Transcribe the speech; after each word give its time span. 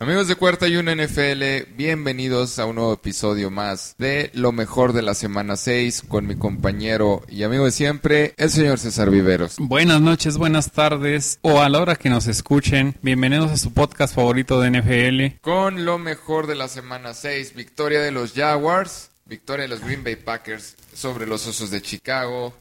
Amigos 0.00 0.28
de 0.28 0.36
Cuarta 0.36 0.68
y 0.68 0.76
Una 0.76 0.94
NFL, 0.94 1.74
bienvenidos 1.74 2.60
a 2.60 2.66
un 2.66 2.76
nuevo 2.76 2.92
episodio 2.92 3.50
más 3.50 3.96
de 3.98 4.30
Lo 4.32 4.52
mejor 4.52 4.92
de 4.92 5.02
la 5.02 5.12
semana 5.12 5.56
6 5.56 6.04
con 6.06 6.24
mi 6.24 6.36
compañero 6.36 7.24
y 7.28 7.42
amigo 7.42 7.64
de 7.64 7.72
siempre, 7.72 8.32
el 8.36 8.48
señor 8.48 8.78
César 8.78 9.10
Viveros. 9.10 9.56
Buenas 9.58 10.00
noches, 10.00 10.36
buenas 10.38 10.70
tardes 10.70 11.40
o 11.42 11.60
a 11.60 11.68
la 11.68 11.80
hora 11.80 11.96
que 11.96 12.10
nos 12.10 12.28
escuchen. 12.28 12.94
Bienvenidos 13.02 13.50
a 13.50 13.56
su 13.56 13.74
podcast 13.74 14.14
favorito 14.14 14.60
de 14.60 14.70
NFL. 14.70 15.40
Con 15.40 15.84
lo 15.84 15.98
mejor 15.98 16.46
de 16.46 16.54
la 16.54 16.68
semana 16.68 17.12
6, 17.12 17.56
victoria 17.56 18.00
de 18.00 18.12
los 18.12 18.34
Jaguars, 18.34 19.10
victoria 19.24 19.64
de 19.64 19.68
los 19.68 19.80
Green 19.80 20.04
Bay 20.04 20.14
Packers 20.14 20.76
sobre 20.94 21.26
los 21.26 21.44
Osos 21.48 21.72
de 21.72 21.82
Chicago. 21.82 22.54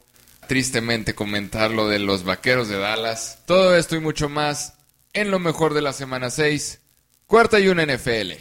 Tristemente 0.47 1.13
comentar 1.13 1.69
lo 1.69 1.87
de 1.87 1.99
los 1.99 2.23
Vaqueros 2.23 2.67
de 2.67 2.79
Dallas. 2.79 3.43
Todo 3.45 3.75
esto 3.75 3.95
y 3.95 3.99
mucho 3.99 4.27
más 4.27 4.73
en 5.13 5.29
lo 5.29 5.37
mejor 5.37 5.75
de 5.75 5.83
la 5.83 5.93
semana 5.93 6.31
6 6.31 6.79
Cuarta 7.29 7.59
y 7.59 7.67
una 7.67 7.85
NFL. 7.85 8.31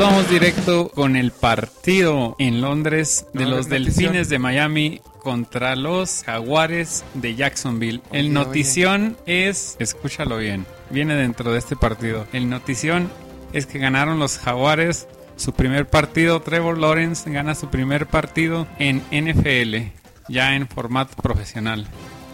Vamos 0.00 0.30
directo 0.30 0.88
con 0.88 1.14
el 1.14 1.30
partido 1.30 2.34
en 2.38 2.62
Londres 2.62 3.26
de 3.34 3.44
los 3.44 3.68
Delfines 3.68 4.30
de 4.30 4.38
Miami 4.38 5.02
contra 5.22 5.76
los 5.76 6.22
Jaguares 6.24 7.04
de 7.12 7.34
Jacksonville. 7.34 8.00
El 8.10 8.32
notición 8.32 9.18
es, 9.26 9.76
escúchalo 9.78 10.38
bien, 10.38 10.64
viene 10.88 11.16
dentro 11.16 11.52
de 11.52 11.58
este 11.58 11.76
partido. 11.76 12.26
El 12.32 12.48
notición 12.48 13.10
es 13.52 13.66
que 13.66 13.78
ganaron 13.78 14.18
los 14.18 14.38
Jaguares 14.38 15.06
su 15.36 15.52
primer 15.52 15.86
partido. 15.86 16.40
Trevor 16.40 16.78
Lawrence 16.78 17.30
gana 17.30 17.54
su 17.54 17.68
primer 17.68 18.06
partido 18.06 18.66
en 18.78 19.02
NFL, 19.10 19.92
ya 20.28 20.56
en 20.56 20.66
formato 20.66 21.14
profesional, 21.20 21.86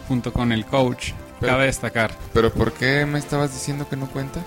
junto 0.07 0.31
con 0.31 0.53
el 0.53 0.65
coach. 0.65 1.11
Cabe 1.41 1.65
destacar. 1.65 2.17
¿Pero 2.33 2.51
por 2.53 2.71
qué 2.71 3.05
me 3.05 3.19
estabas 3.19 3.53
diciendo 3.53 3.89
que 3.89 3.97
no 3.97 4.07
cuenta? 4.07 4.41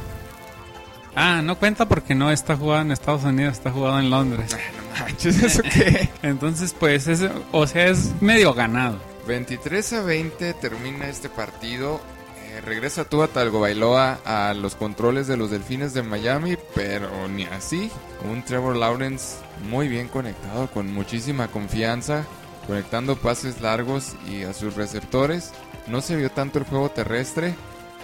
Ah, 1.15 1.43
no 1.43 1.59
cuenta 1.59 1.89
porque 1.89 2.15
no 2.15 2.31
está 2.31 2.57
jugado 2.57 2.83
en 2.83 2.93
Estados 2.93 3.25
Unidos, 3.25 3.55
está 3.55 3.71
jugado 3.71 3.99
en 3.99 4.11
Londres. 4.11 4.57
no 4.77 5.05
manches, 5.05 5.43
¿eso 5.43 5.63
qué? 5.63 6.09
Entonces, 6.23 6.75
pues, 6.79 7.09
es, 7.09 7.25
o 7.53 7.67
sea, 7.67 7.89
es 7.89 8.11
medio 8.21 8.55
ganado. 8.55 8.99
23 9.27 9.93
a 9.95 10.03
20 10.03 10.55
termina 10.55 11.09
este 11.09 11.29
partido. 11.29 12.01
Eh, 12.47 12.61
regresa 12.63 13.05
tú 13.05 13.23
a 13.23 13.29
Talgo 13.29 13.61
Bailoa 13.61 14.19
a 14.25 14.55
los 14.55 14.75
controles 14.75 15.27
de 15.27 15.37
los 15.37 15.51
Delfines 15.51 15.95
de 15.95 16.03
Miami, 16.03 16.57
pero 16.75 17.29
ni 17.29 17.45
así. 17.45 17.91
Un 18.31 18.45
Trevor 18.45 18.77
Lawrence 18.77 19.37
muy 19.69 19.89
bien 19.89 20.09
conectado, 20.09 20.69
con 20.69 20.93
muchísima 20.93 21.49
confianza, 21.49 22.25
conectando 22.67 23.17
pases 23.17 23.61
largos 23.61 24.15
y 24.29 24.43
a 24.45 24.53
sus 24.53 24.75
receptores. 24.75 25.53
No 25.87 26.01
se 26.01 26.17
vio 26.17 26.31
tanto 26.31 26.59
el 26.59 26.65
juego 26.65 26.89
terrestre 26.91 27.55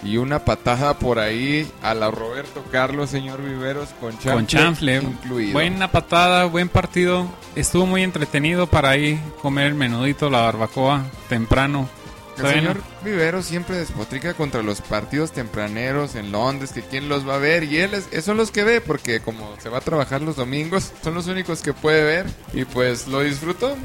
y 0.03 0.17
una 0.17 0.45
patada 0.45 0.97
por 0.99 1.19
ahí 1.19 1.69
a 1.81 1.93
la 1.93 2.11
Roberto 2.11 2.63
Carlos, 2.71 3.09
señor 3.09 3.41
Viveros, 3.41 3.89
con 3.99 4.11
chanfle, 4.13 4.33
con 4.33 4.47
chanfle 4.47 4.95
incluido. 4.97 5.53
Buena 5.53 5.91
patada, 5.91 6.45
buen 6.45 6.69
partido. 6.69 7.27
Estuvo 7.55 7.85
muy 7.85 8.03
entretenido 8.03 8.67
para 8.67 8.89
ahí 8.89 9.19
comer 9.41 9.67
el 9.67 9.75
menudito, 9.75 10.29
la 10.29 10.41
barbacoa, 10.41 11.05
temprano. 11.29 11.89
El 12.37 12.53
señor 12.53 12.81
Viveros 13.03 13.45
siempre 13.45 13.77
despotrica 13.77 14.35
contra 14.35 14.61
los 14.61 14.81
partidos 14.81 15.31
tempraneros 15.31 16.13
en 16.13 16.31
Londres, 16.31 16.71
que 16.71 16.83
quién 16.83 17.09
los 17.09 17.27
va 17.27 17.35
a 17.35 17.39
ver. 17.39 17.63
Y 17.63 17.77
él 17.77 17.95
es, 17.95 18.23
son 18.23 18.37
los 18.37 18.51
que 18.51 18.63
ve, 18.63 18.79
porque 18.79 19.21
como 19.21 19.55
se 19.59 19.69
va 19.69 19.79
a 19.79 19.81
trabajar 19.81 20.21
los 20.21 20.35
domingos, 20.35 20.91
son 21.03 21.15
los 21.15 21.25
únicos 21.25 21.63
que 21.63 21.73
puede 21.73 22.03
ver. 22.03 22.27
Y 22.53 22.65
pues 22.65 23.07
lo 23.07 23.21
disfrutó. 23.21 23.75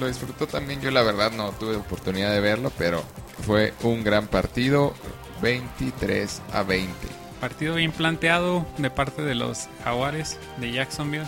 Lo 0.00 0.08
disfrutó 0.08 0.48
también. 0.48 0.80
Yo 0.80 0.90
la 0.90 1.02
verdad 1.02 1.30
no 1.30 1.50
tuve 1.52 1.76
oportunidad 1.76 2.32
de 2.32 2.40
verlo, 2.40 2.72
pero 2.76 3.04
fue 3.46 3.72
un 3.82 4.02
gran 4.02 4.26
partido 4.26 4.94
23 5.40 6.42
a 6.52 6.62
20. 6.62 6.92
Partido 7.40 7.74
bien 7.76 7.92
planteado 7.92 8.66
de 8.78 8.90
parte 8.90 9.22
de 9.22 9.34
los 9.34 9.68
Jaguares 9.84 10.38
de 10.58 10.72
Jacksonville. 10.72 11.26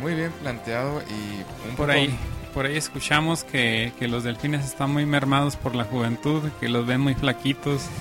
Muy 0.00 0.14
bien 0.14 0.32
planteado 0.42 1.02
y 1.02 1.68
un 1.68 1.76
por 1.76 1.90
ahí 1.90 2.16
por 2.58 2.66
ahí 2.66 2.76
escuchamos 2.76 3.44
que, 3.44 3.92
que, 3.98 4.08
los 4.08 4.24
delfines 4.24 4.64
están 4.64 4.92
muy 4.92 5.06
mermados 5.06 5.54
por 5.54 5.74
la 5.74 5.84
juventud, 5.84 6.42
que 6.58 6.68
los 6.68 6.86
ven 6.86 7.00
muy 7.00 7.14
flaquitos. 7.14 7.82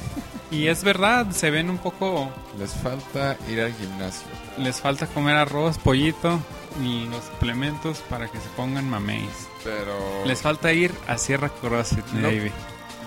Y 0.49 0.67
es 0.67 0.81
verdad, 0.81 1.31
se 1.31 1.51
ven 1.51 1.69
un 1.69 1.77
poco... 1.77 2.31
Les 2.57 2.71
falta 2.71 3.35
ir 3.49 3.59
al 3.59 3.73
gimnasio. 3.73 4.27
Les 4.57 4.79
falta 4.79 5.05
comer 5.05 5.35
arroz, 5.35 5.77
pollito 5.77 6.39
y 6.81 7.05
los 7.07 7.25
suplementos 7.25 7.99
para 8.09 8.29
que 8.29 8.39
se 8.39 8.47
pongan 8.55 8.89
mameis. 8.89 9.49
Pero... 9.65 9.93
Les 10.25 10.41
falta 10.41 10.71
ir 10.71 10.93
a 11.05 11.17
Sierra 11.17 11.49
CrossFit, 11.49 12.05
no, 12.13 12.29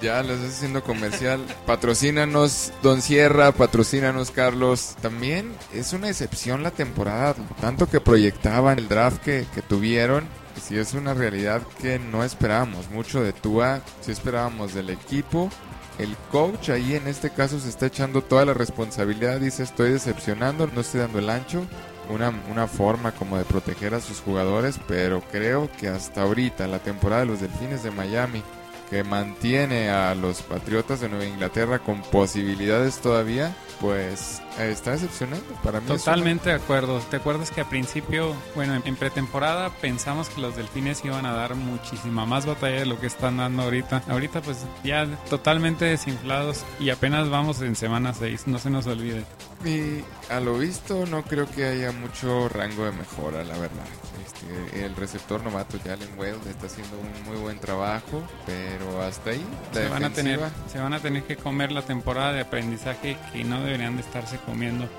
ya 0.01 0.23
les 0.23 0.37
estoy 0.37 0.49
haciendo 0.51 0.83
comercial. 0.83 1.41
Patrocínanos, 1.67 2.73
Don 2.83 3.03
Sierra, 3.03 3.53
patrocínanos, 3.53 4.31
Carlos. 4.31 4.97
También 5.01 5.53
es 5.73 5.93
una 5.93 6.09
excepción 6.09 6.63
la 6.63 6.71
temporada, 6.71 7.35
tanto 7.61 7.89
que 7.89 8.01
proyectaban 8.01 8.79
el 8.79 8.89
draft 8.89 9.23
que, 9.23 9.47
que 9.55 9.63
tuvieron. 9.63 10.25
Si 10.61 10.77
es 10.77 10.95
una 10.95 11.15
realidad 11.15 11.63
que 11.81 11.99
no 11.99 12.25
esperábamos 12.25 12.91
mucho 12.91 13.23
de 13.23 13.33
Tua, 13.33 13.81
si 14.01 14.13
esperábamos 14.13 14.75
del 14.75 14.91
equipo. 14.91 15.51
El 15.99 16.17
coach 16.31 16.71
ahí 16.71 16.95
en 16.95 17.07
este 17.09 17.31
caso 17.31 17.61
se 17.61 17.69
está 17.69 17.87
echando 17.87 18.23
toda 18.23 18.47
la 18.47 18.55
responsabilidad, 18.55 19.39
dice 19.39 19.63
estoy 19.63 19.91
decepcionando, 19.91 20.67
no 20.67 20.81
estoy 20.81 21.01
dando 21.01 21.19
el 21.19 21.29
ancho. 21.29 21.67
Una, 22.09 22.33
una, 22.51 22.67
forma 22.67 23.13
como 23.13 23.39
de 23.39 23.45
proteger 23.45 23.95
a 23.95 24.01
sus 24.01 24.21
jugadores, 24.21 24.81
pero 24.89 25.23
creo 25.31 25.71
que 25.79 25.87
hasta 25.87 26.23
ahorita, 26.23 26.67
la 26.67 26.81
temporada 26.81 27.21
de 27.21 27.27
los 27.29 27.41
Delfines 27.41 27.85
de 27.85 27.93
Miami, 27.93 28.43
que 28.91 29.05
mantiene 29.05 29.89
a 29.89 30.15
los 30.17 30.43
Patriotas 30.43 31.01
de 31.01 31.09
Nueva 31.09 31.25
Inglaterra 31.25 31.79
con 31.79 32.03
posibilidades 32.03 32.99
todavía, 32.99 33.55
pues 33.81 34.43
está 34.65 34.93
decepcionando 34.93 35.47
para 35.63 35.81
mí. 35.81 35.87
Totalmente 35.87 36.51
de 36.51 36.57
acuerdo. 36.57 36.99
¿Te 37.11 37.17
acuerdas 37.17 37.51
que 37.51 37.61
a 37.61 37.69
principio, 37.69 38.35
bueno, 38.55 38.81
en 38.85 38.97
pretemporada 38.97 39.71
pensamos 39.71 40.29
que 40.29 40.41
los 40.41 40.57
delfines 40.57 41.05
iban 41.05 41.27
a 41.27 41.33
dar 41.33 41.55
muchísima 41.55 42.27
más 42.27 42.47
batalla 42.47 42.81
de 42.81 42.87
lo 42.87 42.99
que 43.01 43.07
están 43.07 43.39
dando 43.39 43.63
ahorita? 43.63 44.03
Ahorita 44.09 44.43
pues 44.43 44.59
ya 44.85 45.07
totalmente 45.29 45.85
desinflados 45.85 46.65
y 46.79 46.91
apenas 46.91 47.29
vamos 47.31 47.61
en 47.63 47.77
semana 47.77 48.15
6, 48.15 48.47
no 48.47 48.59
se 48.59 48.71
nos 48.71 48.87
olvide. 48.87 49.25
Y 49.65 50.03
a 50.33 50.41
lo 50.41 50.59
visto 50.59 51.05
no 51.07 51.23
creo 51.23 51.47
que 51.51 51.65
haya 51.65 51.93
mucho 51.93 52.49
rango 52.49 52.85
de 52.85 52.93
mejora, 52.93 53.45
la 53.45 53.59
verdad. 53.59 53.87
Este, 54.25 54.85
el 54.85 54.97
receptor 54.97 55.43
novato 55.43 55.79
Jalen 55.85 56.19
Wells 56.19 56.47
está 56.47 56.67
haciendo 56.67 56.97
un 56.99 57.25
muy 57.25 57.37
buen 57.41 57.59
trabajo, 57.59 58.23
pero 58.47 59.03
hasta 59.03 59.31
ahí 59.31 59.45
se 59.73 59.89
van, 59.89 60.05
a 60.05 60.11
tener, 60.11 60.41
se 60.71 60.79
van 60.79 60.95
a 60.95 61.01
tener 61.01 61.25
que 61.25 61.37
comer 61.37 61.73
la 61.73 61.83
temporada 61.83 62.33
de 62.33 62.41
aprendizaje 62.41 63.17
que 63.33 63.45
no 63.45 63.63
deberían 63.63 63.97
de 63.97 64.03
estarse 64.03 64.39
comiendo. 64.39 64.50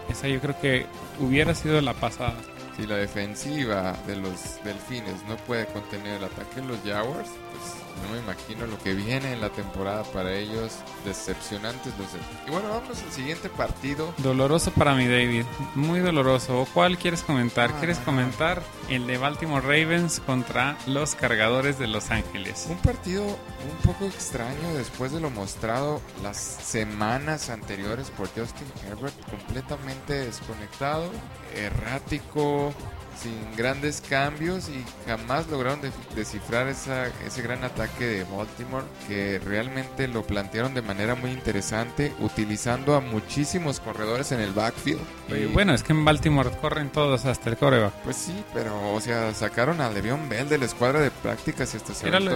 Esa 0.10 0.28
yo 0.28 0.40
creo 0.40 0.60
que 0.60 0.86
hubiera 1.20 1.54
sido 1.56 1.82
la 1.82 1.94
pasada. 1.94 2.36
Si 2.78 2.88
la 2.88 2.96
defensiva 2.96 3.94
de 4.08 4.16
los 4.16 4.64
delfines 4.64 5.24
no 5.28 5.36
puede 5.38 5.66
contener 5.68 6.18
el 6.18 6.24
ataque 6.24 6.62
de 6.62 6.68
los 6.68 6.80
Jaguars, 6.86 7.30
pues 7.52 7.82
no 8.04 8.14
me 8.14 8.20
imagino 8.20 8.66
lo 8.66 8.78
que 8.80 8.94
viene 8.94 9.34
en 9.34 9.42
la 9.42 9.50
temporada 9.50 10.04
para 10.04 10.34
ellos. 10.34 10.78
Decepcionantes 11.06 11.94
los 11.98 12.08
Y 12.48 12.52
bueno, 12.52 12.70
vamos 12.70 13.02
al 13.02 13.12
siguiente 13.12 13.50
partido. 13.50 14.14
Doloroso 14.18 14.72
para 14.72 14.96
mi 14.96 15.08
David. 15.08 15.46
Muy 15.76 16.00
doloroso. 16.00 16.68
¿Cuál 16.74 16.98
quieres 16.98 17.22
comentar? 17.24 17.72
¿Quieres 17.80 18.00
ah. 18.00 18.06
comentar 18.06 18.64
el 18.90 19.08
de 19.08 19.18
Baltimore 19.18 19.62
Ravens 19.62 20.20
contra 20.20 20.78
los 20.88 21.16
cargadores 21.16 21.78
de 21.78 21.88
Los 21.88 22.12
Ángeles? 22.12 22.68
Un 22.70 22.78
partido 22.78 23.24
un 23.24 23.78
poco 23.84 24.06
extraño 24.06 24.74
después 24.76 25.12
de 25.12 25.20
lo 25.20 25.30
mostrado 25.30 26.02
las 26.24 26.38
semanas 26.38 27.50
anteriores 27.50 28.10
por 28.12 28.28
Justin 28.28 28.68
Herbert. 28.88 29.16
Completamente 29.30 30.14
desconectado, 30.14 31.10
errático 31.56 32.61
안녕. 32.62 33.01
Sin 33.22 33.56
grandes 33.56 34.02
cambios 34.02 34.70
y 34.70 34.84
jamás 35.08 35.48
lograron 35.48 35.80
descifrar 36.16 36.68
esa, 36.68 37.08
ese 37.26 37.42
gran 37.42 37.64
ataque 37.64 38.06
de 38.06 38.24
Baltimore 38.24 38.86
que 39.08 39.40
realmente 39.40 40.08
lo 40.08 40.24
plantearon 40.24 40.74
de 40.74 40.82
manera 40.82 41.16
muy 41.16 41.32
interesante 41.32 42.12
utilizando 42.20 42.96
a 42.96 43.00
muchísimos 43.00 43.80
corredores 43.80 44.32
en 44.32 44.42
el 44.42 44.52
backfield. 44.52 45.00
Y, 45.30 45.46
bueno, 45.46 45.74
es 45.74 45.84
que 45.84 45.94
en 45.94 46.04
Baltimore 46.04 46.52
corren 46.60 46.90
todos 46.90 47.26
hasta 47.26 47.50
el 47.50 47.58
coreback. 47.58 47.94
Pues 48.04 48.18
sí, 48.18 48.44
pero 48.54 48.94
o 48.94 49.00
sea, 49.00 49.34
sacaron 49.34 49.80
a 49.82 49.90
Le'Veon 49.90 50.28
Bell 50.28 50.50
de 50.50 50.58
la 50.58 50.66
escuadra 50.66 51.00
de 51.00 51.12
prácticas 51.12 51.74
y 51.74 51.78
hasta 51.78 51.94
se 51.94 52.08
era 52.08 52.20
lo, 52.20 52.32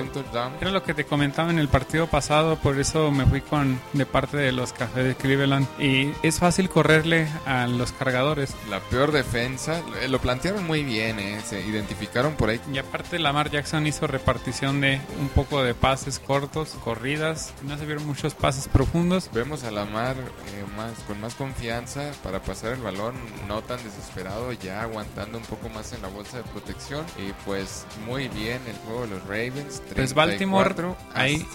Era 0.62 0.72
lo 0.72 0.84
que 0.84 0.94
te 0.94 1.06
comentaba 1.06 1.50
en 1.50 1.60
el 1.60 1.68
partido 1.68 2.08
pasado, 2.08 2.58
por 2.58 2.80
eso 2.80 3.12
me 3.12 3.26
fui 3.26 3.42
con 3.42 3.80
de 3.94 4.06
parte 4.06 4.38
de 4.38 4.52
los 4.52 4.74
Cafés 4.74 5.06
de 5.06 5.16
Cleveland 5.16 5.68
y 5.80 6.12
es 6.24 6.40
fácil 6.40 6.70
correrle 6.70 7.28
a 7.46 7.68
los 7.68 7.92
cargadores. 7.92 8.56
La 8.70 8.80
peor 8.80 9.12
defensa, 9.12 9.82
lo 10.08 10.20
plantearon 10.20 10.46
hicieron 10.46 10.68
muy 10.76 10.84
bien, 10.84 11.20
¿eh? 11.20 11.40
se 11.46 11.66
identificaron 11.66 12.34
por 12.34 12.50
ahí. 12.50 12.60
Y 12.74 12.78
aparte 12.80 13.18
Lamar 13.18 13.50
Jackson 13.50 13.88
hizo 13.88 14.08
repartición 14.08 14.82
de 14.82 15.00
un 15.22 15.30
poco 15.30 15.64
de 15.64 15.74
pases 15.74 16.20
cortos, 16.20 16.76
corridas, 16.84 17.54
no 17.64 17.78
se 17.78 17.86
vieron 17.86 18.06
muchos 18.06 18.34
pases 18.34 18.68
profundos. 18.68 19.30
Vemos 19.34 19.64
a 19.64 19.72
Lamar 19.72 20.18
eh, 20.18 20.66
más, 20.76 21.00
con 21.08 21.22
más 21.22 21.34
confianza 21.36 22.12
para 22.24 22.42
pasar 22.42 22.74
el 22.74 22.82
balón, 22.82 23.16
no 23.48 23.62
tan 23.62 23.82
desesperado, 23.86 24.52
ya 24.52 24.82
aguantando 24.82 25.38
un 25.38 25.46
poco 25.46 25.70
más 25.70 25.94
en 25.94 26.02
la 26.02 26.10
bolsa 26.10 26.40
de 26.40 26.44
protección. 26.44 27.06
Y 27.26 27.32
pues 27.46 27.86
muy 28.06 28.28
bien 28.28 28.60
el 28.68 28.76
juego 28.86 29.04
de 29.04 29.08
los 29.08 29.24
Ravens. 29.24 29.82
Pues 29.96 30.14
Baltimore, 30.14 30.76
hay, 31.14 31.48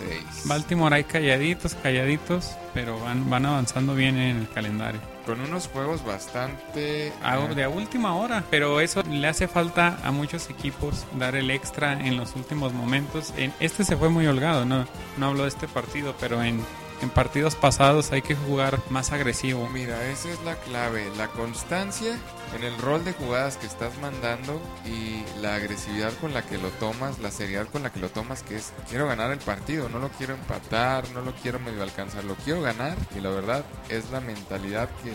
Baltimore 0.46 0.96
hay 0.96 1.04
calladitos, 1.04 1.74
calladitos, 1.74 2.52
pero 2.72 2.98
van, 3.00 3.28
van 3.28 3.44
avanzando 3.44 3.94
bien 3.94 4.16
en 4.16 4.38
el 4.38 4.48
calendario 4.48 5.19
con 5.26 5.40
unos 5.40 5.68
juegos 5.68 6.04
bastante... 6.04 7.12
de 7.54 7.64
a 7.64 7.68
última 7.68 8.14
hora, 8.14 8.44
pero 8.50 8.80
eso 8.80 9.02
le 9.02 9.26
hace 9.26 9.48
falta 9.48 9.98
a 10.04 10.10
muchos 10.10 10.50
equipos 10.50 11.04
dar 11.18 11.34
el 11.34 11.50
extra 11.50 11.92
en 11.92 12.16
los 12.16 12.36
últimos 12.36 12.72
momentos. 12.72 13.32
En, 13.36 13.52
este 13.60 13.84
se 13.84 13.96
fue 13.96 14.08
muy 14.08 14.26
holgado, 14.26 14.64
no, 14.64 14.86
no 15.16 15.26
hablo 15.26 15.42
de 15.42 15.48
este 15.48 15.68
partido, 15.68 16.14
pero 16.20 16.42
en, 16.42 16.64
en 17.02 17.10
partidos 17.10 17.54
pasados 17.54 18.12
hay 18.12 18.22
que 18.22 18.34
jugar 18.34 18.78
más 18.90 19.12
agresivo. 19.12 19.68
Mira, 19.68 20.08
esa 20.10 20.30
es 20.30 20.42
la 20.44 20.56
clave, 20.56 21.10
la 21.16 21.28
constancia 21.28 22.18
en 22.54 22.64
el 22.64 22.76
rol 22.78 23.04
de 23.04 23.12
jugadas 23.12 23.56
que 23.56 23.66
estás 23.66 23.96
mandando 23.98 24.60
y 24.84 25.24
la 25.40 25.54
agresividad 25.54 26.12
con 26.20 26.34
la 26.34 26.42
que 26.42 26.58
lo 26.58 26.68
tomas, 26.70 27.18
la 27.20 27.30
seriedad 27.30 27.66
con 27.68 27.82
la 27.82 27.92
que 27.92 28.00
lo 28.00 28.08
tomas, 28.08 28.42
que 28.42 28.56
es 28.56 28.72
quiero 28.88 29.06
ganar 29.06 29.30
el 29.30 29.38
partido, 29.38 29.88
no 29.88 29.98
lo 29.98 30.08
quiero 30.10 30.34
empatar, 30.34 31.08
no 31.10 31.22
lo 31.22 31.32
quiero 31.34 31.58
medio 31.60 31.82
alcanzar, 31.82 32.24
lo 32.24 32.34
quiero 32.34 32.60
ganar 32.60 32.96
y 33.16 33.20
la 33.20 33.30
verdad 33.30 33.64
es 33.88 34.10
la 34.10 34.20
mentalidad 34.20 34.88
que, 35.02 35.10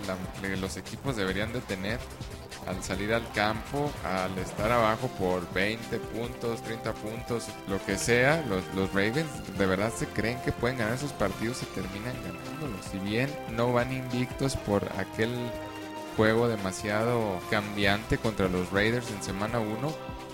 los 0.56 0.78
equipos 0.78 1.16
deberían 1.16 1.52
de 1.54 1.62
tener 1.62 2.00
al 2.68 2.84
salir 2.84 3.14
al 3.14 3.30
campo, 3.32 3.92
al 4.04 4.38
estar 4.38 4.72
abajo 4.72 5.08
por 5.20 5.52
20 5.54 5.98
puntos, 6.00 6.62
30 6.62 6.94
puntos, 6.94 7.48
lo 7.68 7.84
que 7.86 7.98
sea, 7.98 8.44
los, 8.48 8.64
los 8.76 8.90
Ravens 8.90 9.58
de 9.58 9.66
verdad 9.66 9.92
se 9.96 10.08
creen 10.08 10.40
que 10.44 10.52
pueden 10.52 10.78
ganar 10.78 10.96
esos 10.96 11.14
partidos 11.14 11.62
y 11.64 11.66
terminan 11.68 12.16
ganándolos. 12.24 12.86
Si 12.92 12.98
bien 13.00 13.30
no 13.56 13.74
van 13.74 13.92
invictos 13.92 14.56
por 14.58 14.84
aquel 14.98 15.30
juego 16.16 16.48
demasiado 16.48 17.40
cambiante 17.50 18.18
contra 18.18 18.48
los 18.48 18.72
Raiders 18.72 19.10
en 19.12 19.22
semana 19.22 19.60
1, 19.60 19.76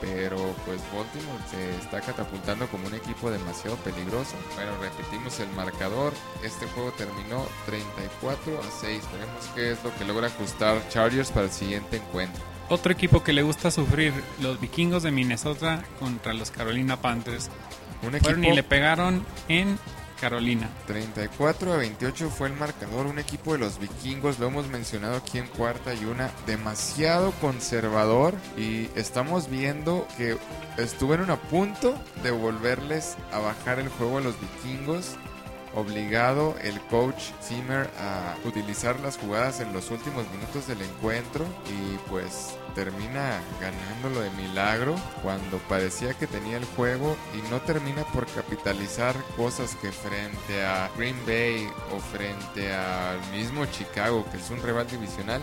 pero 0.01 0.38
pues 0.66 0.81
Baltimore 0.94 1.44
se 1.50 1.75
está 1.78 2.01
catapultando 2.01 2.68
como 2.68 2.88
un 2.88 2.95
equipo 2.95 3.30
demasiado 3.30 3.78
peligroso. 3.78 4.36
Bueno, 4.56 4.72
repetimos 4.81 5.39
el 5.39 5.50
marcador, 5.50 6.13
este 6.44 6.66
juego 6.68 6.92
terminó 6.92 7.45
34 7.66 8.60
a 8.60 8.81
6, 8.81 9.04
veremos 9.13 9.45
qué 9.56 9.72
es 9.72 9.83
lo 9.83 9.95
que 9.95 10.06
logra 10.06 10.28
ajustar 10.28 10.88
Chargers 10.89 11.31
para 11.31 11.45
el 11.45 11.51
siguiente 11.51 11.98
encuentro. 11.98 12.42
Otro 12.69 12.92
equipo 12.92 13.24
que 13.24 13.33
le 13.33 13.42
gusta 13.42 13.69
sufrir, 13.69 14.13
los 14.39 14.60
vikingos 14.60 15.04
de 15.04 15.12
Minnesota 15.12 15.83
contra 16.00 16.33
los 16.33 16.51
Carolina 16.51 17.01
Panthers. 17.01 17.50
Un 18.01 18.16
equipo... 18.16 18.39
y 18.39 18.56
le 18.56 18.63
pegaron 18.63 19.25
en 19.50 19.78
Carolina. 20.21 20.69
34 20.85 21.73
a 21.73 21.77
28 21.77 22.29
fue 22.29 22.47
el 22.47 22.53
marcador. 22.53 23.07
Un 23.07 23.18
equipo 23.18 23.53
de 23.53 23.59
los 23.59 23.79
vikingos, 23.79 24.38
lo 24.38 24.47
hemos 24.47 24.68
mencionado 24.68 25.18
aquí 25.18 25.39
en 25.39 25.47
cuarta 25.47 25.95
y 25.95 26.06
una, 26.06 26.31
demasiado 26.45 27.31
conservador. 27.41 28.35
Y 28.56 28.88
estamos 28.95 29.50
viendo 29.50 30.07
que 30.18 30.38
estuvieron 30.77 31.31
a 31.31 31.38
punto 31.38 31.95
de 32.23 32.29
volverles 32.29 33.18
a 33.33 33.39
bajar 33.39 33.79
el 33.79 33.89
juego 33.89 34.19
a 34.19 34.21
los 34.21 34.35
vikingos 34.39 35.18
obligado 35.75 36.56
el 36.62 36.79
coach 36.81 37.31
Zimmer 37.41 37.89
a 38.00 38.35
utilizar 38.45 39.00
las 39.00 39.18
jugadas 39.18 39.59
en 39.59 39.73
los 39.73 39.89
últimos 39.91 40.25
minutos 40.31 40.68
del 40.68 40.81
encuentro 40.81 41.45
y 41.69 41.97
pues 42.09 42.56
termina 42.75 43.41
ganándolo 43.59 44.21
de 44.21 44.29
milagro 44.31 44.95
cuando 45.21 45.57
parecía 45.69 46.13
que 46.13 46.27
tenía 46.27 46.57
el 46.57 46.65
juego 46.65 47.15
y 47.33 47.50
no 47.50 47.59
termina 47.62 48.03
por 48.06 48.25
capitalizar 48.27 49.15
cosas 49.35 49.75
que 49.75 49.91
frente 49.91 50.63
a 50.63 50.89
Green 50.97 51.18
Bay 51.25 51.69
o 51.95 52.00
frente 52.00 52.73
al 52.73 53.19
mismo 53.31 53.65
Chicago 53.65 54.25
que 54.31 54.38
es 54.38 54.50
un 54.50 54.62
rival 54.62 54.88
divisional 54.88 55.41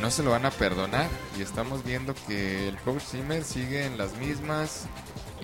no 0.00 0.10
se 0.10 0.22
lo 0.22 0.30
van 0.30 0.46
a 0.46 0.50
perdonar. 0.50 1.08
Y 1.36 1.42
estamos 1.42 1.84
viendo 1.84 2.14
que 2.26 2.68
el 2.68 2.76
coach 2.78 3.02
Zimmer 3.02 3.44
sigue 3.44 3.84
en 3.84 3.98
las 3.98 4.16
mismas 4.16 4.86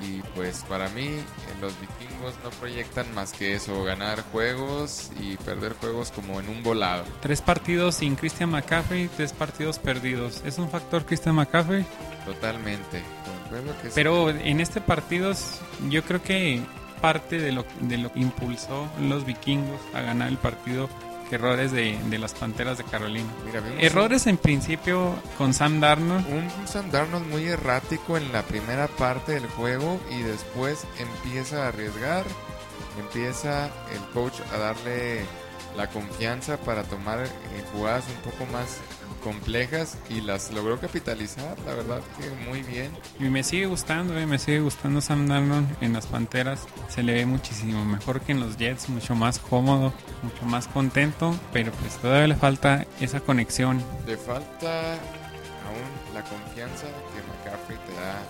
y 0.02 0.22
pues 0.34 0.64
para 0.68 0.88
mí 0.90 1.08
los 1.60 1.72
vikingos 1.80 2.34
no 2.42 2.50
proyectan 2.50 3.12
más 3.14 3.32
que 3.32 3.54
eso, 3.54 3.84
ganar 3.84 4.22
juegos 4.32 5.10
y 5.20 5.36
perder 5.38 5.74
juegos 5.74 6.10
como 6.10 6.40
en 6.40 6.48
un 6.48 6.62
volado. 6.62 7.04
Tres 7.20 7.40
partidos 7.40 7.96
sin 7.96 8.16
Christian 8.16 8.50
McCaffrey, 8.50 9.08
tres 9.16 9.32
partidos 9.32 9.78
perdidos. 9.78 10.42
¿Es 10.44 10.58
un 10.58 10.68
factor 10.68 11.04
Christian 11.04 11.36
McCaffrey? 11.36 11.84
Totalmente. 12.24 13.02
Pero 13.94 14.30
en 14.30 14.60
este 14.60 14.80
partido 14.80 15.32
yo 15.88 16.02
creo 16.02 16.22
que 16.22 16.60
parte 17.00 17.38
de 17.38 17.52
lo, 17.52 17.64
de 17.80 17.98
lo 17.98 18.12
que 18.12 18.20
impulsó 18.20 18.88
los 19.00 19.26
vikingos 19.26 19.80
a 19.92 20.00
ganar 20.00 20.28
el 20.28 20.38
partido 20.38 20.88
errores 21.30 21.72
de, 21.72 21.98
de, 22.10 22.18
las 22.18 22.34
Panteras 22.34 22.78
de 22.78 22.84
Carolina. 22.84 23.28
errores 23.78 24.26
en 24.26 24.36
principio 24.36 25.14
con 25.38 25.52
Sam 25.54 25.80
Darnold. 25.80 26.26
Un 26.28 26.68
Sam 26.68 26.90
Darnold 26.90 27.26
muy 27.28 27.44
errático 27.44 28.16
en 28.16 28.32
la 28.32 28.42
primera 28.42 28.88
parte 28.88 29.32
del 29.32 29.46
juego 29.48 30.00
y 30.10 30.22
después 30.22 30.86
empieza 30.98 31.64
a 31.64 31.68
arriesgar, 31.68 32.24
empieza 32.98 33.66
el 33.66 34.00
coach 34.12 34.40
a 34.52 34.58
darle 34.58 35.24
la 35.76 35.88
confianza 35.88 36.56
para 36.58 36.84
tomar 36.84 37.20
eh, 37.24 37.28
jugadas 37.72 38.04
un 38.08 38.30
poco 38.30 38.46
más 38.52 38.78
complejas 39.24 39.96
y 40.10 40.20
las 40.20 40.52
logró 40.52 40.78
capitalizar, 40.78 41.58
la 41.66 41.74
verdad 41.74 42.02
que 42.18 42.30
muy 42.48 42.62
bien. 42.62 42.92
Y 43.18 43.24
me 43.24 43.42
sigue 43.42 43.66
gustando, 43.66 44.16
eh, 44.18 44.26
me 44.26 44.38
sigue 44.38 44.60
gustando 44.60 45.00
Sam 45.00 45.26
Darnold 45.26 45.66
en 45.80 45.94
las 45.94 46.06
Panteras. 46.06 46.66
Se 46.88 47.02
le 47.02 47.14
ve 47.14 47.26
muchísimo 47.26 47.84
mejor 47.86 48.20
que 48.20 48.32
en 48.32 48.40
los 48.40 48.58
Jets, 48.58 48.90
mucho 48.90 49.14
más 49.14 49.38
cómodo, 49.38 49.94
mucho 50.22 50.44
más 50.44 50.68
contento, 50.68 51.34
pero 51.52 51.72
pues 51.72 51.96
todavía 51.96 52.28
le 52.28 52.36
falta 52.36 52.86
esa 53.00 53.20
conexión. 53.20 53.82
Le 54.06 54.18
falta 54.18 54.92
aún 54.92 56.12
la 56.12 56.22
confianza 56.22 56.86
que 56.86 57.50
McCaffrey 57.50 57.78
te 57.86 57.94
da 57.94 58.22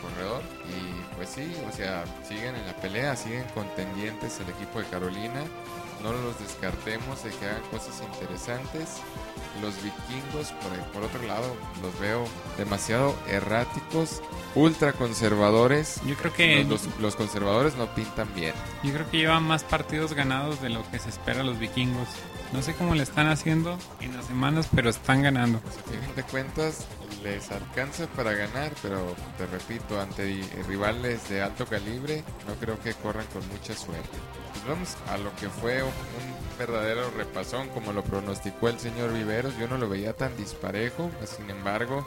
corredor 0.00 0.42
y 0.68 1.16
pues 1.16 1.28
sí, 1.30 1.52
o 1.68 1.72
sea, 1.72 2.04
siguen 2.26 2.54
en 2.56 2.66
la 2.66 2.74
pelea, 2.74 3.16
siguen 3.16 3.44
contendientes 3.54 4.40
el 4.40 4.48
equipo 4.50 4.80
de 4.80 4.86
Carolina 4.86 5.44
no 6.02 6.12
los 6.12 6.38
descartemos 6.38 7.24
de 7.24 7.30
que 7.30 7.46
hagan 7.46 7.62
cosas 7.70 8.02
interesantes. 8.12 8.98
Los 9.60 9.74
vikingos, 9.82 10.52
por, 10.52 10.72
por 10.92 11.02
otro 11.02 11.22
lado, 11.26 11.56
los 11.82 11.98
veo 11.98 12.24
demasiado 12.56 13.14
erráticos, 13.28 14.22
ultra 14.54 14.92
conservadores. 14.92 16.00
Yo 16.06 16.14
creo 16.16 16.32
que 16.32 16.64
los, 17.00 17.16
conservadores 17.16 17.76
no 17.76 17.86
pintan 17.94 18.32
bien. 18.34 18.54
Yo 18.84 18.92
creo 18.92 19.10
que 19.10 19.18
llevan 19.18 19.42
más 19.42 19.64
partidos 19.64 20.14
ganados 20.14 20.60
de 20.62 20.68
lo 20.68 20.88
que 20.90 20.98
se 20.98 21.08
espera 21.08 21.42
los 21.42 21.58
vikingos. 21.58 22.08
No 22.52 22.62
sé 22.62 22.74
cómo 22.74 22.94
le 22.94 23.02
están 23.02 23.28
haciendo 23.28 23.78
en 24.00 24.16
las 24.16 24.26
semanas, 24.26 24.68
pero 24.74 24.88
están 24.88 25.22
ganando. 25.22 25.60
Pues 25.60 25.78
a 25.78 25.82
fin 25.82 26.14
de 26.16 26.22
cuentas, 26.22 26.86
les 27.22 27.50
alcanza 27.50 28.06
para 28.08 28.32
ganar, 28.32 28.72
pero 28.82 29.14
te 29.36 29.46
repito, 29.46 30.00
ante 30.00 30.42
rivales 30.66 31.28
de 31.28 31.42
alto 31.42 31.66
calibre, 31.66 32.24
no 32.46 32.54
creo 32.54 32.80
que 32.80 32.94
corran 32.94 33.26
con 33.26 33.46
mucha 33.48 33.74
suerte. 33.74 34.16
Pues 34.52 34.66
vamos 34.66 34.96
a 35.08 35.18
lo 35.18 35.34
que 35.36 35.48
fue 35.48 35.82
un 35.82 35.90
verdadero 36.58 37.10
repasón, 37.10 37.68
como 37.68 37.92
lo 37.92 38.02
pronosticó 38.02 38.68
el 38.68 38.78
señor 38.78 39.12
Viveros. 39.12 39.56
Yo 39.58 39.68
no 39.68 39.76
lo 39.76 39.88
veía 39.88 40.14
tan 40.14 40.36
disparejo, 40.36 41.10
sin 41.24 41.50
embargo, 41.50 42.06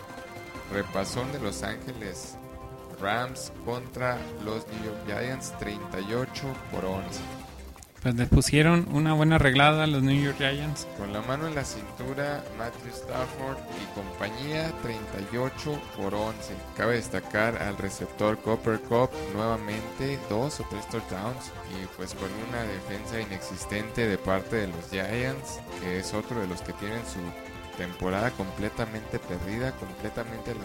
repasón 0.73 1.31
de 1.31 1.39
Los 1.39 1.63
Ángeles 1.63 2.35
Rams 2.99 3.51
contra 3.65 4.17
los 4.45 4.67
New 4.67 4.85
York 4.85 4.99
Giants 5.07 5.57
38 5.57 6.43
por 6.71 6.85
11. 6.85 7.40
Pues 8.01 8.15
le 8.15 8.25
pusieron 8.25 8.87
una 8.93 9.13
buena 9.13 9.35
arreglada 9.35 9.83
a 9.83 9.87
los 9.87 10.01
New 10.01 10.19
York 10.19 10.37
Giants. 10.39 10.87
Con 10.97 11.13
la 11.13 11.21
mano 11.21 11.47
en 11.47 11.53
la 11.53 11.63
cintura, 11.63 12.43
Matthew 12.57 12.89
Stafford 12.89 13.57
y 13.79 13.93
compañía 13.93 14.71
38 14.81 15.79
por 15.97 16.15
11. 16.15 16.55
Cabe 16.75 16.95
destacar 16.95 17.61
al 17.61 17.77
receptor 17.77 18.39
Copper 18.39 18.79
Cup 18.79 19.11
nuevamente 19.35 20.17
dos 20.31 20.59
o 20.61 20.65
tres 20.71 20.89
touchdowns 20.89 21.51
y 21.79 21.85
pues 21.95 22.15
con 22.15 22.29
una 22.49 22.63
defensa 22.63 23.21
inexistente 23.21 24.07
de 24.07 24.17
parte 24.17 24.55
de 24.55 24.67
los 24.69 24.89
Giants, 24.89 25.59
que 25.79 25.99
es 25.99 26.11
otro 26.15 26.39
de 26.39 26.47
los 26.47 26.63
que 26.63 26.73
tienen 26.73 27.05
su 27.05 27.19
temporada 27.77 28.31
completamente 28.31 29.19
perdida, 29.19 29.73
completamente 29.73 30.51
a 30.51 30.55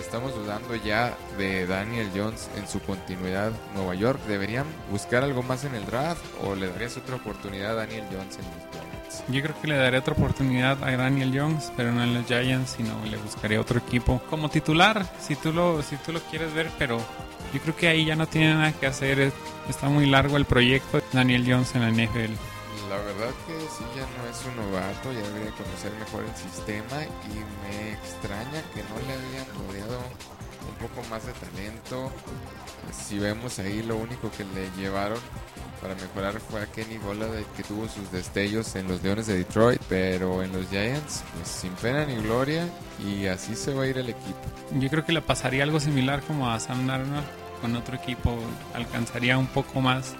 Estamos 0.00 0.34
dudando 0.34 0.74
ya 0.76 1.16
de 1.38 1.66
Daniel 1.66 2.08
Jones 2.14 2.48
en 2.56 2.66
su 2.66 2.80
continuidad 2.80 3.52
Nueva 3.74 3.94
York. 3.94 4.20
¿Deberían 4.26 4.66
buscar 4.90 5.22
algo 5.22 5.42
más 5.42 5.64
en 5.64 5.74
el 5.74 5.84
draft 5.86 6.22
o 6.44 6.54
le 6.54 6.68
darías 6.68 6.96
otra 6.96 7.16
oportunidad 7.16 7.72
a 7.72 7.74
Daniel 7.74 8.04
Jones 8.10 8.38
en 8.38 8.44
los 8.44 8.72
Giants? 8.72 9.24
Yo 9.28 9.42
creo 9.42 9.60
que 9.60 9.68
le 9.68 9.76
daría 9.76 10.00
otra 10.00 10.14
oportunidad 10.14 10.82
a 10.82 10.96
Daniel 10.96 11.32
Jones, 11.34 11.72
pero 11.76 11.92
no 11.92 12.02
en 12.02 12.14
los 12.14 12.26
Giants, 12.26 12.74
sino 12.76 13.04
le 13.04 13.16
buscaría 13.16 13.60
otro 13.60 13.78
equipo 13.78 14.20
como 14.28 14.48
titular, 14.48 15.06
si 15.20 15.36
tú 15.36 15.52
lo, 15.52 15.82
si 15.82 15.96
tú 15.96 16.12
lo 16.12 16.20
quieres 16.20 16.52
ver, 16.54 16.70
pero 16.78 16.98
yo 17.52 17.60
creo 17.60 17.76
que 17.76 17.88
ahí 17.88 18.04
ya 18.04 18.16
no 18.16 18.26
tiene 18.26 18.54
nada 18.54 18.72
que 18.72 18.86
hacer. 18.86 19.32
Está 19.68 19.88
muy 19.88 20.06
largo 20.06 20.36
el 20.36 20.44
proyecto 20.44 21.00
Daniel 21.12 21.44
Jones 21.46 21.74
en 21.74 21.82
la 21.82 21.90
NFL 21.90 22.51
la 22.92 22.98
verdad 22.98 23.32
que 23.46 23.58
sí, 23.58 23.84
ya 23.96 24.04
no 24.18 24.28
es 24.28 24.44
un 24.44 24.56
novato, 24.56 25.12
ya 25.12 25.22
debería 25.22 25.50
conocer 25.52 25.92
mejor 25.98 26.24
el 26.24 26.36
sistema 26.36 27.02
y 27.24 27.40
me 27.64 27.92
extraña 27.94 28.60
que 28.74 28.82
no 28.82 29.00
le 29.06 29.12
hayan 29.14 29.46
rodeado 29.56 29.98
un 30.68 30.74
poco 30.76 31.08
más 31.08 31.24
de 31.24 31.32
talento. 31.32 32.12
Si 32.92 33.18
vemos 33.18 33.58
ahí, 33.60 33.82
lo 33.82 33.96
único 33.96 34.30
que 34.30 34.44
le 34.44 34.70
llevaron 34.76 35.18
para 35.80 35.94
mejorar 35.94 36.38
fue 36.38 36.60
a 36.60 36.66
Kenny 36.66 36.98
de 36.98 37.44
que 37.56 37.62
tuvo 37.62 37.88
sus 37.88 38.12
destellos 38.12 38.76
en 38.76 38.86
los 38.88 39.02
Leones 39.02 39.26
de 39.26 39.38
Detroit, 39.38 39.80
pero 39.88 40.42
en 40.42 40.52
los 40.52 40.68
Giants, 40.68 41.24
pues 41.34 41.48
sin 41.48 41.72
pena 41.72 42.04
ni 42.04 42.16
gloria, 42.16 42.68
y 42.98 43.26
así 43.26 43.56
se 43.56 43.72
va 43.72 43.84
a 43.84 43.86
ir 43.86 43.96
el 43.96 44.10
equipo. 44.10 44.38
Yo 44.78 44.90
creo 44.90 45.06
que 45.06 45.12
le 45.12 45.22
pasaría 45.22 45.62
algo 45.62 45.80
similar 45.80 46.20
como 46.22 46.50
a 46.50 46.60
Sam 46.60 46.86
Darnold 46.86 47.24
con 47.62 47.74
otro 47.74 47.96
equipo, 47.96 48.36
alcanzaría 48.74 49.38
un 49.38 49.46
poco 49.46 49.80
más 49.80 50.14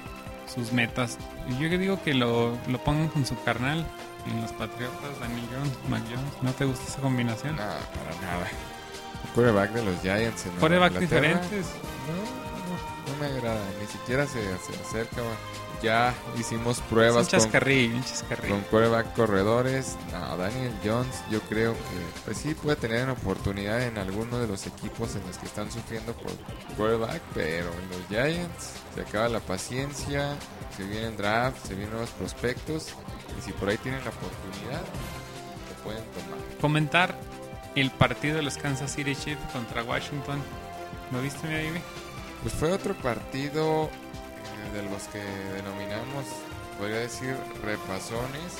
sus 0.47 0.73
metas. 0.73 1.19
Yo 1.61 1.71
que 1.71 1.79
digo 1.79 2.03
que 2.03 2.15
lo, 2.15 2.57
lo 2.69 2.79
pongan 2.85 3.09
con 3.09 3.25
su 3.27 3.41
carnal 3.43 3.87
en 4.27 4.41
los 4.41 4.53
Patriotas, 4.53 5.21
Daniel 5.21 5.47
Jones, 5.53 5.73
Mac 5.89 6.03
Jones. 6.09 6.33
¿No 6.43 6.53
te 6.53 6.65
gusta 6.65 6.85
esa 6.87 7.01
combinación? 7.01 7.57
Nada, 7.57 7.81
para 7.95 8.21
nada. 8.21 8.47
Quarterback 9.35 9.73
de 9.73 9.85
los 9.85 10.01
Giants. 10.01 10.47
En 10.47 10.53
Quarterback 10.53 10.99
diferentes. 10.99 11.67
No, 12.07 12.15
no, 12.15 13.13
no, 13.13 13.21
me 13.21 13.27
agrada. 13.39 13.61
Ni 13.81 13.87
siquiera 13.87 14.27
se, 14.27 14.43
se 14.59 14.81
acerca. 14.81 15.23
Ya 15.83 16.15
hicimos 16.39 16.81
pruebas 16.83 17.29
con, 17.29 17.41
con 18.49 18.61
quarterback 18.71 19.15
corredores. 19.15 19.97
No, 20.13 20.37
Daniel 20.37 20.73
Jones, 20.85 21.25
yo 21.29 21.41
creo 21.43 21.73
que 21.73 22.23
pues 22.25 22.39
sí 22.39 22.55
puede 22.55 22.77
tener 22.77 23.03
una 23.03 23.15
oportunidad 23.15 23.83
en 23.83 23.99
alguno 23.99 24.39
de 24.39 24.47
los 24.47 24.67
equipos 24.67 25.17
en 25.17 25.27
los 25.27 25.39
que 25.39 25.47
están 25.47 25.73
sufriendo 25.73 26.13
por 26.15 26.33
quarterback, 26.77 27.21
pero 27.35 27.71
en 27.73 27.89
los 27.89 28.09
Giants 28.09 28.75
se 28.95 29.01
acaba 29.01 29.29
la 29.29 29.41
paciencia, 29.41 30.37
se 30.77 30.85
vienen 30.85 31.17
draft, 31.17 31.67
se 31.67 31.75
vienen 31.75 31.91
nuevos 31.91 32.11
prospectos 32.11 32.95
y 33.37 33.43
si 33.43 33.53
por 33.53 33.69
ahí 33.69 33.79
tienen 33.79 34.05
la 34.05 34.11
oportunidad, 34.11 34.81
lo 34.81 35.85
pueden 35.85 36.05
tomar. 36.13 36.59
Comentar 36.61 37.19
el 37.75 37.91
partido 37.91 38.37
de 38.37 38.43
los 38.43 38.57
Kansas 38.57 38.95
City 38.95 39.17
Chiefs 39.17 39.43
contra 39.53 39.83
Washington. 39.83 40.41
¿Lo 41.11 41.21
viste, 41.21 41.47
mi 41.49 41.55
baby? 41.55 41.81
Pues 42.43 42.55
fue 42.55 42.73
otro 42.73 42.95
partido 42.95 43.91
de 44.73 44.83
los 44.83 45.03
que 45.05 45.23
denominamos, 45.55 46.27
podría 46.79 46.99
decir, 46.99 47.37
repasones 47.63 48.59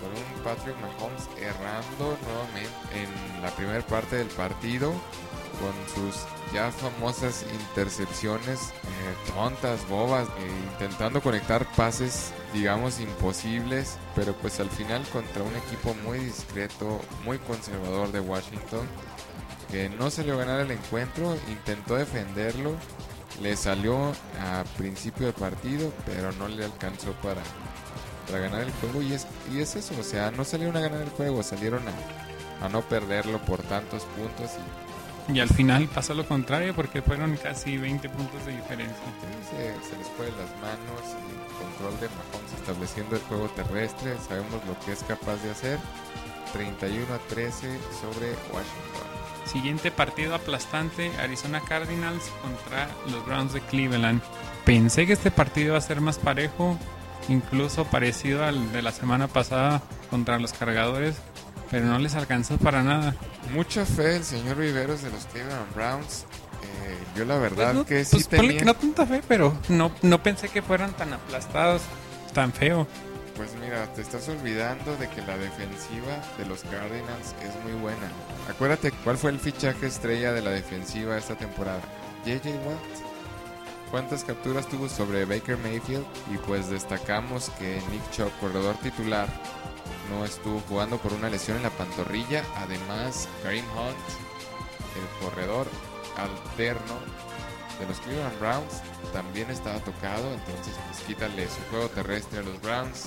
con 0.00 0.10
un 0.10 0.44
Patrick 0.44 0.76
Mahomes 0.80 1.28
errando 1.40 2.16
nuevamente 2.24 2.70
en 2.94 3.42
la 3.42 3.50
primera 3.50 3.84
parte 3.86 4.16
del 4.16 4.28
partido 4.28 4.92
con 5.60 5.74
sus 5.94 6.24
ya 6.52 6.70
famosas 6.70 7.44
intercepciones 7.60 8.70
eh, 8.70 9.32
tontas, 9.34 9.86
bobas, 9.88 10.28
eh, 10.28 10.50
intentando 10.72 11.20
conectar 11.20 11.66
pases, 11.72 12.32
digamos, 12.52 13.00
imposibles, 13.00 13.98
pero 14.14 14.32
pues 14.34 14.60
al 14.60 14.70
final 14.70 15.02
contra 15.12 15.42
un 15.42 15.54
equipo 15.56 15.94
muy 16.04 16.18
discreto, 16.18 17.00
muy 17.24 17.38
conservador 17.38 18.12
de 18.12 18.20
Washington, 18.20 18.86
que 19.70 19.90
no 19.90 20.08
le 20.08 20.32
a 20.32 20.36
ganar 20.36 20.60
el 20.60 20.70
encuentro, 20.70 21.36
intentó 21.48 21.96
defenderlo, 21.96 22.74
le 23.42 23.56
salió 23.56 24.12
a 24.40 24.64
principio 24.76 25.26
de 25.26 25.32
partido, 25.32 25.92
pero 26.06 26.32
no 26.32 26.48
le 26.48 26.64
alcanzó 26.64 27.12
para, 27.22 27.42
para 28.26 28.40
ganar 28.40 28.62
el 28.62 28.72
juego 28.72 29.02
y 29.02 29.12
es, 29.12 29.26
y 29.52 29.60
es 29.60 29.76
eso, 29.76 29.94
o 29.98 30.02
sea, 30.02 30.30
no 30.30 30.44
salieron 30.44 30.76
a 30.76 30.80
ganar 30.80 31.02
el 31.02 31.10
juego, 31.10 31.42
salieron 31.42 31.82
a, 31.88 32.66
a 32.66 32.68
no 32.68 32.82
perderlo 32.82 33.38
por 33.38 33.62
tantos 33.62 34.04
puntos 34.16 34.50
y 34.56 34.88
y 35.32 35.40
al 35.40 35.48
final 35.48 35.86
pasó 35.88 36.14
lo 36.14 36.26
contrario 36.26 36.74
porque 36.74 37.02
fueron 37.02 37.36
casi 37.36 37.76
20 37.76 38.08
puntos 38.08 38.46
de 38.46 38.52
diferencia. 38.52 38.96
se, 39.50 39.96
les 39.96 40.06
fue 40.16 40.26
las 40.30 40.50
manos 40.62 41.04
y 41.04 41.32
el 41.36 41.68
control 41.68 42.00
de 42.00 42.08
Mahomes 42.08 42.52
estableciendo 42.58 43.16
el 43.16 43.22
juego 43.22 43.48
terrestre. 43.48 44.16
Sabemos 44.26 44.64
lo 44.66 44.78
que 44.84 44.92
es 44.92 45.02
capaz 45.02 45.36
de 45.42 45.50
hacer. 45.50 45.78
31 46.54 47.12
a 47.12 47.18
13 47.28 47.78
sobre 48.00 48.30
Washington. 48.50 49.17
Siguiente 49.50 49.90
partido 49.90 50.34
aplastante, 50.34 51.10
Arizona 51.18 51.60
Cardinals 51.60 52.24
contra 52.42 52.88
los 53.10 53.24
Browns 53.24 53.54
de 53.54 53.60
Cleveland. 53.62 54.20
Pensé 54.66 55.06
que 55.06 55.14
este 55.14 55.30
partido 55.30 55.68
iba 55.68 55.78
a 55.78 55.80
ser 55.80 56.02
más 56.02 56.18
parejo, 56.18 56.78
incluso 57.28 57.86
parecido 57.86 58.44
al 58.44 58.72
de 58.72 58.82
la 58.82 58.92
semana 58.92 59.26
pasada 59.26 59.80
contra 60.10 60.38
los 60.38 60.52
cargadores, 60.52 61.16
pero 61.70 61.86
no 61.86 61.98
les 61.98 62.14
alcanzó 62.14 62.58
para 62.58 62.82
nada. 62.82 63.16
Mucha 63.54 63.86
fe 63.86 64.16
el 64.16 64.24
señor 64.24 64.58
Viveros 64.58 65.02
de 65.02 65.10
los 65.10 65.24
Cleveland 65.26 65.74
Browns. 65.74 66.26
Eh, 66.62 66.98
yo 67.16 67.24
la 67.24 67.38
verdad 67.38 67.72
pues 67.72 67.86
que 67.86 68.04
sí 68.04 68.16
pues 68.16 68.28
tenía... 68.28 68.64
no 68.64 68.74
tanta 68.74 69.06
fe, 69.06 69.22
pero 69.26 69.58
no, 69.70 69.90
no 70.02 70.22
pensé 70.22 70.50
que 70.50 70.60
fueran 70.60 70.92
tan 70.92 71.14
aplastados, 71.14 71.82
tan 72.34 72.52
feo. 72.52 72.86
Pues 73.38 73.54
mira, 73.54 73.86
te 73.92 74.02
estás 74.02 74.28
olvidando 74.28 74.96
de 74.96 75.08
que 75.08 75.22
la 75.22 75.38
defensiva 75.38 76.20
de 76.36 76.44
los 76.44 76.64
Cardinals 76.64 77.36
es 77.40 77.62
muy 77.62 77.72
buena. 77.80 78.10
Acuérdate 78.50 78.90
cuál 79.04 79.16
fue 79.16 79.30
el 79.30 79.38
fichaje 79.38 79.86
estrella 79.86 80.32
de 80.32 80.42
la 80.42 80.50
defensiva 80.50 81.16
esta 81.16 81.36
temporada. 81.36 81.80
JJ 82.26 82.48
Watt. 82.66 83.90
¿Cuántas 83.92 84.24
capturas 84.24 84.66
tuvo 84.66 84.88
sobre 84.88 85.24
Baker 85.24 85.56
Mayfield? 85.56 86.04
Y 86.34 86.38
pues 86.38 86.68
destacamos 86.68 87.50
que 87.50 87.80
Nick 87.92 88.10
Chubb, 88.10 88.32
corredor 88.40 88.74
titular, 88.78 89.28
no 90.10 90.24
estuvo 90.24 90.58
jugando 90.68 90.98
por 90.98 91.12
una 91.12 91.30
lesión 91.30 91.58
en 91.58 91.62
la 91.62 91.70
pantorrilla. 91.70 92.42
Además, 92.56 93.28
Karim 93.44 93.64
Hunt, 93.66 93.96
el 94.96 95.24
corredor 95.24 95.68
alterno 96.16 96.98
de 97.78 97.86
los 97.86 98.00
Cleveland 98.00 98.40
Browns, 98.40 98.82
también 99.12 99.48
estaba 99.48 99.78
tocado. 99.78 100.28
Entonces, 100.34 100.74
pues 100.88 101.02
quítale 101.06 101.48
su 101.48 101.62
juego 101.70 101.88
terrestre 101.90 102.40
a 102.40 102.42
los 102.42 102.60
Browns. 102.60 103.06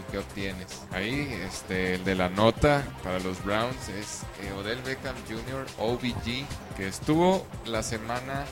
¿Y 0.00 0.10
qué 0.10 0.18
obtienes? 0.18 0.66
Ahí, 0.92 1.38
este, 1.46 1.94
el 1.94 2.04
de 2.04 2.14
la 2.14 2.28
nota 2.28 2.84
para 3.02 3.18
los 3.20 3.42
Browns 3.44 3.88
es 3.88 4.22
eh, 4.42 4.52
Odell 4.58 4.80
Beckham 4.82 5.14
Jr., 5.28 5.66
OBG, 5.78 6.46
que 6.76 6.88
estuvo 6.88 7.46
la 7.66 7.82
semana, 7.82 8.44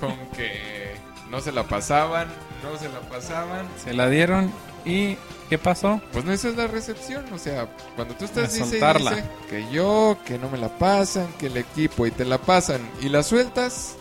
con 0.00 0.16
que 0.36 0.96
no 1.30 1.40
se 1.40 1.52
la 1.52 1.64
pasaban, 1.64 2.28
no 2.62 2.78
se 2.78 2.88
la 2.88 3.00
pasaban. 3.00 3.66
Se 3.82 3.94
la 3.94 4.08
dieron 4.08 4.52
y 4.84 5.16
¿qué 5.48 5.58
pasó? 5.58 6.00
Pues 6.12 6.24
no, 6.24 6.32
esa 6.32 6.48
es 6.48 6.56
la 6.56 6.66
recepción. 6.66 7.24
O 7.32 7.38
sea, 7.38 7.68
cuando 7.96 8.14
tú 8.14 8.24
estás 8.24 8.52
diciendo 8.52 9.10
que 9.48 9.66
yo, 9.70 10.18
que 10.24 10.38
no 10.38 10.50
me 10.50 10.58
la 10.58 10.68
pasan, 10.68 11.28
que 11.38 11.46
el 11.46 11.56
equipo 11.56 12.06
y 12.06 12.10
te 12.10 12.24
la 12.24 12.38
pasan 12.38 12.80
y 13.00 13.08
la 13.08 13.22
sueltas. 13.22 13.96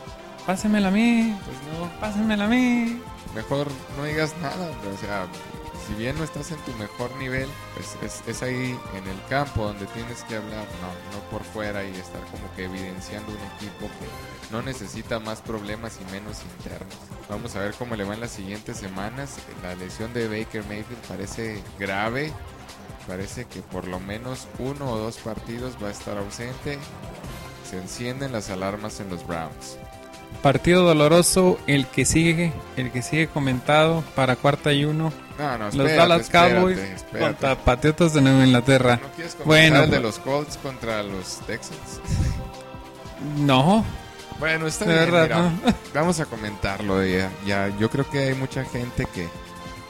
Pásenmela 0.45 0.89
a 0.89 0.91
mí. 0.91 1.35
Pues 1.45 1.57
no. 1.79 1.99
Pásenmela 1.99 2.45
a 2.45 2.47
mí. 2.47 3.01
Mejor 3.35 3.67
no 3.97 4.03
digas 4.05 4.35
nada. 4.41 4.69
O 4.93 4.97
sea, 4.97 5.27
si 5.87 5.93
bien 5.95 6.17
no 6.17 6.23
estás 6.23 6.51
en 6.51 6.57
tu 6.59 6.71
mejor 6.73 7.13
nivel, 7.17 7.49
es, 8.01 8.21
es, 8.27 8.43
ahí 8.43 8.77
en 8.95 9.07
el 9.07 9.25
campo 9.27 9.65
donde 9.65 9.85
tienes 9.87 10.23
que 10.23 10.37
hablar, 10.37 10.65
no, 10.81 11.17
no 11.17 11.29
por 11.29 11.43
fuera 11.43 11.83
y 11.83 11.91
estar 11.95 12.21
como 12.31 12.53
que 12.55 12.65
evidenciando 12.65 13.31
un 13.31 13.39
equipo 13.55 13.87
que 13.99 14.51
no 14.51 14.61
necesita 14.61 15.19
más 15.19 15.41
problemas 15.41 15.99
y 15.99 16.11
menos 16.11 16.41
internos. 16.57 16.95
Vamos 17.29 17.55
a 17.55 17.59
ver 17.59 17.73
cómo 17.73 17.95
le 17.95 18.03
va 18.03 18.13
en 18.13 18.21
las 18.21 18.31
siguientes 18.31 18.77
semanas. 18.77 19.37
La 19.61 19.75
lesión 19.75 20.13
de 20.13 20.27
Baker 20.27 20.63
Mayfield 20.65 21.01
parece 21.07 21.61
grave. 21.79 22.31
Parece 23.07 23.45
que 23.45 23.61
por 23.61 23.87
lo 23.87 23.99
menos 23.99 24.47
uno 24.59 24.91
o 24.91 24.97
dos 24.97 25.17
partidos 25.17 25.75
va 25.83 25.89
a 25.89 25.91
estar 25.91 26.17
ausente. 26.17 26.77
Se 27.69 27.77
encienden 27.77 28.31
las 28.31 28.49
alarmas 28.49 28.99
en 28.99 29.09
los 29.09 29.25
Browns. 29.25 29.77
Partido 30.41 30.83
doloroso, 30.83 31.57
el 31.67 31.87
que 31.87 32.05
sigue, 32.05 32.51
el 32.75 32.91
que 32.91 33.01
sigue 33.01 33.27
comentado 33.27 34.03
para 34.15 34.35
cuarta 34.35 34.73
y 34.73 34.85
uno. 34.85 35.13
No, 35.37 35.57
no, 35.57 35.65
los 35.71 35.95
Dallas 35.95 36.29
Cowboys 36.29 36.79
contra 37.17 37.55
Patriotas 37.55 38.13
de 38.13 38.21
Nueva 38.21 38.45
Inglaterra. 38.45 38.99
bueno, 39.45 39.83
el 39.83 39.89
de 39.89 39.99
los 39.99 40.19
Colts 40.19 40.57
contra 40.57 41.01
los 41.01 41.39
Texans? 41.47 42.01
No. 43.37 43.85
Bueno, 44.39 44.67
está 44.67 44.85
bien. 44.85 45.61
Vamos 45.93 46.19
a 46.19 46.25
comentarlo 46.25 47.03
ya, 47.05 47.31
ya. 47.45 47.69
Yo 47.79 47.89
creo 47.89 48.09
que 48.09 48.19
hay 48.19 48.33
mucha 48.35 48.65
gente 48.65 49.07
que 49.13 49.29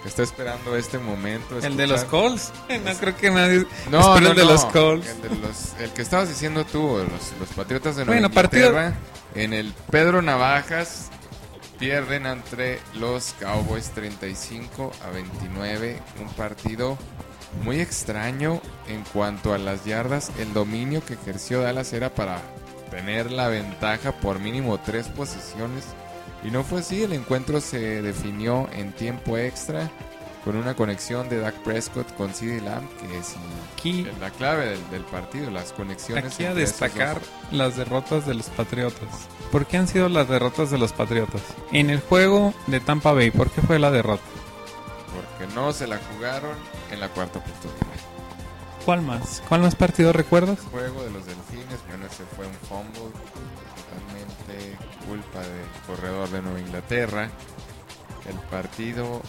está 0.08 0.24
esperando 0.24 0.76
este 0.76 0.98
momento. 0.98 1.60
¿El 1.60 1.78
de 1.78 1.88
los 1.88 2.04
Colts? 2.06 2.52
No 2.84 2.94
creo 2.96 3.16
que 3.16 3.32
nadie. 3.32 3.66
No, 3.90 4.20
no, 4.20 4.30
el 4.30 4.36
de 4.36 4.46
los 4.46 4.66
Colts. 4.66 5.08
El, 5.08 5.22
de 5.22 5.30
los, 5.30 5.74
el 5.80 5.92
que 5.92 6.02
estabas 6.02 6.30
diciendo 6.30 6.66
tú, 6.66 6.98
los, 6.98 7.40
los 7.40 7.50
Patriotas 7.56 7.96
de 7.96 8.06
Nueva 8.06 8.28
bueno, 8.28 8.28
Inglaterra. 8.28 8.94
En 9.36 9.54
el 9.54 9.74
Pedro 9.90 10.22
Navajas 10.22 11.10
pierden 11.80 12.26
entre 12.26 12.80
los 12.96 13.34
Cowboys 13.40 13.90
35 13.92 14.92
a 15.06 15.10
29. 15.10 16.00
Un 16.22 16.30
partido 16.30 16.98
muy 17.64 17.80
extraño 17.80 18.62
en 18.88 19.04
cuanto 19.14 19.54
a 19.54 19.58
las 19.58 19.86
yardas. 19.86 20.32
El 20.40 20.54
dominio 20.54 21.04
que 21.06 21.16
ejerció 21.16 21.62
Dallas 21.62 21.94
era 21.94 22.14
para 22.14 22.42
tener 22.90 23.32
la 23.32 23.48
ventaja 23.48 24.12
por 24.12 24.40
mínimo 24.40 24.80
tres 24.80 25.08
posiciones. 25.08 25.86
Y 26.44 26.52
no 26.52 26.64
fue 26.64 26.80
así, 26.80 27.04
el 27.04 27.14
encuentro 27.14 27.62
se 27.62 28.02
definió 28.02 28.68
en 28.74 28.92
tiempo 28.92 29.38
extra 29.38 29.90
con 30.44 30.58
una 30.58 30.76
conexión 30.76 31.30
de 31.30 31.40
Dak 31.40 31.56
Prescott 31.64 32.14
con 32.16 32.34
CD 32.34 32.60
Lamb, 32.62 32.88
que 32.98 33.18
es 33.18 33.36
la 34.20 34.30
clave 34.30 34.78
del, 34.92 35.04
partido, 35.04 35.50
las 35.52 35.72
conexiones. 35.72 36.34
Aquí 36.34 36.46
a 36.46 36.54
destacar 36.54 37.22
las 37.52 37.78
derrotas 37.78 38.26
de 38.26 38.34
los 38.34 38.50
Patriotas. 38.50 39.08
¿Por 39.52 39.66
qué 39.66 39.78
han 39.78 39.88
sido 39.88 40.10
las 40.10 40.28
derrotas 40.28 40.70
de 40.70 40.78
los 40.78 40.92
Patriotas? 40.92 41.42
En 41.72 41.90
el 41.90 42.02
juego 42.02 42.54
de 42.68 42.80
Tampa 42.80 43.14
Bay, 43.14 43.32
¿por 43.32 43.50
qué 43.52 43.62
fue 43.62 43.80
la 43.80 43.92
derrota? 43.92 44.24
Porque 45.14 45.54
no 45.54 45.72
se 45.72 45.88
la 45.88 45.98
jugaron 45.98 46.56
en 46.92 47.00
la 47.00 47.08
cuarta 47.10 47.40
oportunidad. 47.40 48.13
¿Cuál 48.86 49.02
más? 49.02 49.42
¿Cuál 49.48 49.62
más 49.62 49.76
partido 49.76 50.12
recuerdas? 50.12 50.60
El 50.60 50.66
juego 50.66 51.04
de 51.04 51.12
los 51.12 51.26
Delfines, 51.26 51.80
bueno, 51.88 52.06
ese 52.06 52.24
fue 52.36 52.46
un 52.46 52.54
fumble, 52.54 53.14
totalmente 53.76 54.78
culpa 55.08 55.40
del 55.40 55.68
corredor 55.88 56.30
de 56.30 56.42
Nueva 56.42 56.60
Inglaterra. 56.60 57.30
El 58.28 58.36
partido 58.50 59.22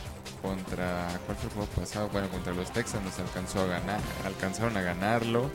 contra 0.42 1.08
¿cuál 1.24 1.36
fue 1.38 1.48
el 1.48 1.54
juego 1.54 1.68
pasado? 1.80 2.08
Bueno, 2.12 2.28
contra 2.28 2.52
los 2.52 2.72
Texans 2.72 3.18
alcanzó 3.18 3.60
a 3.60 3.66
ganar, 3.66 4.00
alcanzaron 4.26 4.76
a 4.76 4.82
ganarlo. 4.82 5.50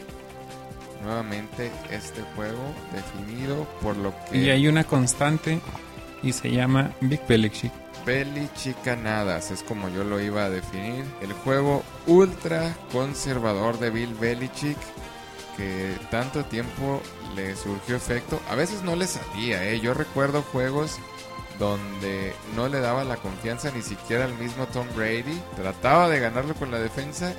Nuevamente 1.03 1.71
este 1.91 2.21
juego 2.35 2.59
definido 2.93 3.65
por 3.81 3.95
lo 3.95 4.13
que 4.25 4.37
Y 4.37 4.49
hay 4.49 4.67
una 4.67 4.83
constante 4.83 5.61
y 6.23 6.33
se 6.33 6.51
llama 6.51 6.91
Big 7.01 7.25
Belichick. 7.27 7.71
Belichickanadas 8.09 9.51
es 9.51 9.61
como 9.61 9.87
yo 9.87 10.03
lo 10.03 10.19
iba 10.19 10.45
a 10.45 10.49
definir. 10.49 11.05
El 11.21 11.31
juego 11.31 11.83
ultra 12.07 12.75
conservador 12.91 13.77
de 13.77 13.91
Bill 13.91 14.15
Belichick 14.15 14.79
que 15.55 15.95
tanto 16.09 16.43
tiempo 16.43 17.03
le 17.35 17.55
surgió 17.55 17.95
efecto. 17.95 18.41
A 18.49 18.55
veces 18.55 18.81
no 18.81 18.95
le 18.95 19.05
salía, 19.05 19.63
¿eh? 19.63 19.79
Yo 19.79 19.93
recuerdo 19.93 20.41
juegos 20.41 20.97
donde 21.59 22.33
no 22.55 22.67
le 22.67 22.79
daba 22.79 23.03
la 23.03 23.17
confianza 23.17 23.69
ni 23.69 23.83
siquiera 23.83 24.25
al 24.25 24.33
mismo 24.39 24.65
Tom 24.65 24.87
Brady. 24.95 25.39
Trataba 25.55 26.09
de 26.09 26.19
ganarlo 26.19 26.55
con 26.55 26.71
la 26.71 26.79
defensa 26.79 27.35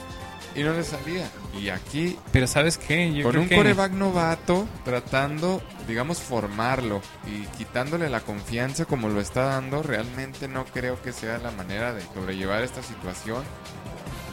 y 0.54 0.62
no 0.62 0.72
le 0.72 0.84
salía. 0.84 1.30
Y 1.58 1.68
aquí. 1.68 2.18
Pero 2.32 2.46
¿sabes 2.46 2.78
qué? 2.78 3.12
Yo 3.12 3.24
con 3.24 3.36
un 3.36 3.48
coreback 3.48 3.92
novato, 3.92 4.66
tratando, 4.84 5.62
digamos, 5.86 6.20
formarlo 6.20 7.00
y 7.26 7.46
quitándole 7.56 8.08
la 8.08 8.20
confianza 8.20 8.84
como 8.84 9.08
lo 9.08 9.20
está 9.20 9.44
dando, 9.44 9.82
realmente 9.82 10.48
no 10.48 10.64
creo 10.64 11.00
que 11.02 11.12
sea 11.12 11.38
la 11.38 11.50
manera 11.50 11.92
de 11.92 12.02
sobrellevar 12.02 12.62
esta 12.62 12.82
situación. 12.82 13.42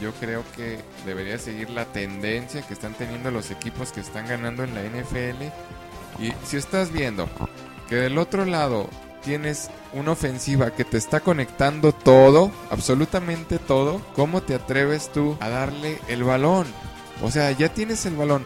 Yo 0.01 0.13
creo 0.13 0.43
que 0.55 0.79
debería 1.05 1.39
seguir 1.39 1.69
la 1.71 1.86
tendencia 1.86 2.62
que 2.62 2.74
están 2.74 2.93
teniendo 2.93 3.31
los 3.31 3.50
equipos 3.50 3.91
que 3.91 4.01
están 4.01 4.27
ganando 4.27 4.63
en 4.63 4.75
la 4.75 4.83
NFL. 4.83 5.43
Y 6.19 6.33
si 6.45 6.57
estás 6.57 6.91
viendo 6.91 7.27
que 7.89 7.95
del 7.95 8.17
otro 8.17 8.45
lado 8.45 8.89
tienes 9.24 9.69
una 9.93 10.12
ofensiva 10.12 10.71
que 10.71 10.86
te 10.86 10.97
está 10.97 11.19
conectando 11.19 11.91
todo, 11.91 12.51
absolutamente 12.69 13.59
todo, 13.59 14.01
¿cómo 14.15 14.41
te 14.41 14.55
atreves 14.55 15.12
tú 15.12 15.38
a 15.39 15.50
darle 15.50 16.00
el 16.07 16.24
balón? 16.24 16.67
O 17.21 17.31
sea, 17.31 17.51
ya 17.51 17.74
tienes 17.74 18.05
el 18.05 18.15
balón. 18.15 18.45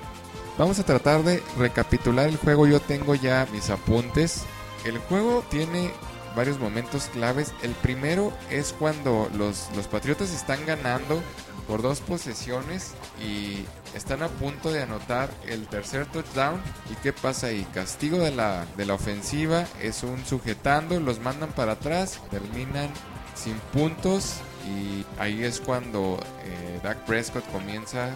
Vamos 0.57 0.79
a 0.79 0.85
tratar 0.85 1.23
de 1.23 1.41
recapitular 1.57 2.27
el 2.27 2.37
juego. 2.37 2.67
Yo 2.67 2.79
tengo 2.79 3.15
ya 3.15 3.47
mis 3.51 3.69
apuntes. 3.69 4.43
El 4.85 4.97
juego 4.97 5.43
tiene 5.49 5.91
varios 6.35 6.59
momentos 6.59 7.09
claves. 7.13 7.53
El 7.61 7.71
primero 7.71 8.31
es 8.49 8.73
cuando 8.77 9.29
los, 9.37 9.69
los 9.75 9.87
Patriotas 9.87 10.33
están 10.33 10.65
ganando 10.65 11.21
por 11.67 11.81
dos 11.81 11.99
posesiones 12.01 12.91
y 13.19 13.65
están 13.95 14.23
a 14.23 14.27
punto 14.27 14.71
de 14.71 14.83
anotar 14.83 15.29
el 15.47 15.67
tercer 15.67 16.05
touchdown. 16.07 16.61
¿Y 16.91 16.95
qué 16.95 17.13
pasa 17.13 17.47
ahí? 17.47 17.65
Castigo 17.73 18.19
de 18.19 18.31
la, 18.31 18.65
de 18.77 18.85
la 18.85 18.93
ofensiva, 18.93 19.65
es 19.81 20.03
un 20.03 20.25
sujetando, 20.25 20.99
los 20.99 21.19
mandan 21.19 21.51
para 21.51 21.73
atrás, 21.73 22.19
terminan 22.29 22.89
sin 23.35 23.55
puntos 23.73 24.37
y 24.67 25.05
ahí 25.19 25.43
es 25.43 25.59
cuando 25.59 26.19
eh, 26.43 26.79
Dak 26.83 27.05
Prescott 27.05 27.49
comienza 27.51 28.09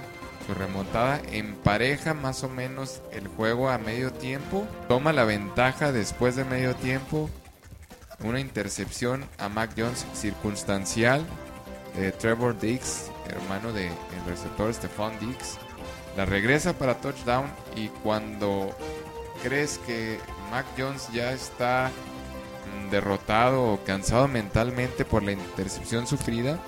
su 0.45 0.53
remontada, 0.53 1.21
empareja 1.31 2.13
más 2.13 2.43
o 2.43 2.49
menos 2.49 3.01
el 3.11 3.27
juego 3.27 3.69
a 3.69 3.77
medio 3.77 4.13
tiempo, 4.13 4.67
toma 4.87 5.11
la 5.11 5.23
ventaja 5.23 5.91
después 5.91 6.35
de 6.35 6.45
medio 6.45 6.75
tiempo, 6.75 7.29
una 8.19 8.39
intercepción 8.39 9.25
a 9.39 9.49
Mac 9.49 9.71
Jones 9.75 10.05
circunstancial, 10.13 11.25
de 11.95 12.11
Trevor 12.11 12.59
Dix, 12.59 13.09
hermano 13.29 13.71
del 13.71 13.91
receptor 14.27 14.73
Stephon 14.73 15.13
Dix, 15.19 15.57
la 16.15 16.25
regresa 16.25 16.73
para 16.73 16.95
touchdown 16.95 17.45
y 17.75 17.89
cuando 17.89 18.75
crees 19.43 19.77
que 19.79 20.19
Mac 20.49 20.65
Jones 20.77 21.09
ya 21.13 21.31
está 21.31 21.91
mm, 22.85 22.89
derrotado 22.89 23.63
o 23.73 23.83
cansado 23.83 24.27
mentalmente 24.27 25.05
por 25.05 25.23
la 25.23 25.33
intercepción 25.33 26.07
sufrida, 26.07 26.59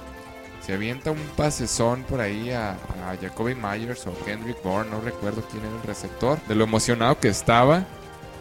se 0.66 0.74
avienta 0.74 1.12
un 1.12 1.24
pasezón 1.38 2.04
por 2.04 2.20
ahí 2.20 2.52
a, 2.52 2.76
Jacoby 3.22 3.56
Myers 3.56 4.06
o 4.06 4.14
Kendrick 4.26 4.62
Bourne, 4.62 4.92
no 4.92 5.00
recuerdo 5.00 5.42
quién 5.50 5.64
era 5.64 5.74
el 5.76 5.84
receptor, 5.84 6.40
de 6.48 6.56
lo 6.56 6.66
emocionado 6.66 7.18
que 7.20 7.30
estaba. 7.30 7.86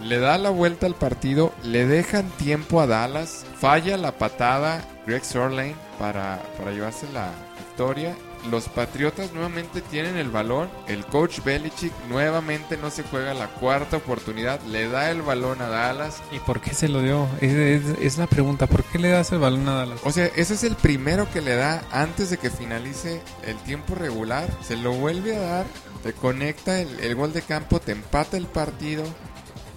Le 0.03 0.19
da 0.19 0.37
la 0.37 0.51
vuelta 0.51 0.87
al 0.87 0.95
partido, 0.95 1.55
le 1.63 1.87
dejan 1.87 2.29
tiempo 2.31 2.81
a 2.81 2.87
Dallas, 2.87 3.47
falla 3.59 3.97
la 3.97 4.19
patada 4.19 4.85
Greg 5.07 5.25
Sorlane 5.25 5.77
para, 5.99 6.43
para 6.59 6.73
llevarse 6.73 7.07
la 7.13 7.31
victoria 7.57 8.15
los 8.51 8.69
Patriotas 8.69 9.33
nuevamente 9.33 9.81
tienen 9.81 10.17
el 10.17 10.31
balón. 10.31 10.69
El 10.87 11.05
coach 11.07 11.41
Belichick 11.45 11.93
nuevamente 12.09 12.77
no 12.77 12.91
se 12.91 13.03
juega 13.03 13.35
la 13.35 13.49
cuarta 13.49 13.97
oportunidad. 13.99 14.61
Le 14.63 14.89
da 14.89 15.11
el 15.11 15.23
balón 15.23 15.61
a 15.61 15.69
Dallas. 15.69 16.23
¿Y 16.33 16.39
por 16.41 16.61
qué 16.61 16.75
se 16.75 16.89
lo 16.89 17.03
dio? 17.03 17.29
Es, 17.41 18.19
la 18.19 18.27
pregunta. 18.27 18.67
¿Por 18.67 18.85
qué 18.85 18.99
le 18.99 19.09
das 19.09 19.33
el 19.33 19.39
balón 19.39 19.69
a 19.69 19.75
Dallas? 19.75 20.01
O 20.05 20.13
sea, 20.13 20.27
ese 20.27 20.55
es 20.55 20.65
el 20.65 20.77
primero 20.77 21.29
que 21.33 21.41
le 21.41 21.57
da 21.57 21.83
antes 21.91 22.31
de 22.31 22.39
que 22.39 22.51
finalice 22.51 23.21
el 23.45 23.57
tiempo 23.59 23.95
regular. 23.95 24.49
Se 24.63 24.77
lo 24.77 24.93
vuelve 24.93 25.37
a 25.37 25.41
dar. 25.41 25.67
Te 26.03 26.13
conecta 26.13 26.81
el, 26.81 27.15
gol 27.15 27.33
de 27.33 27.43
campo. 27.43 27.81
Te 27.81 27.93
empata 27.93 28.37
el 28.37 28.47
partido. 28.47 29.05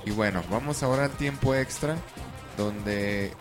Y 0.05 0.11
bueno, 0.11 0.43
vamos 0.49 0.83
ahora 0.83 1.05
al 1.05 1.11
tiempo 1.11 1.55
extra. 1.55 1.97
Donde... 2.57 3.31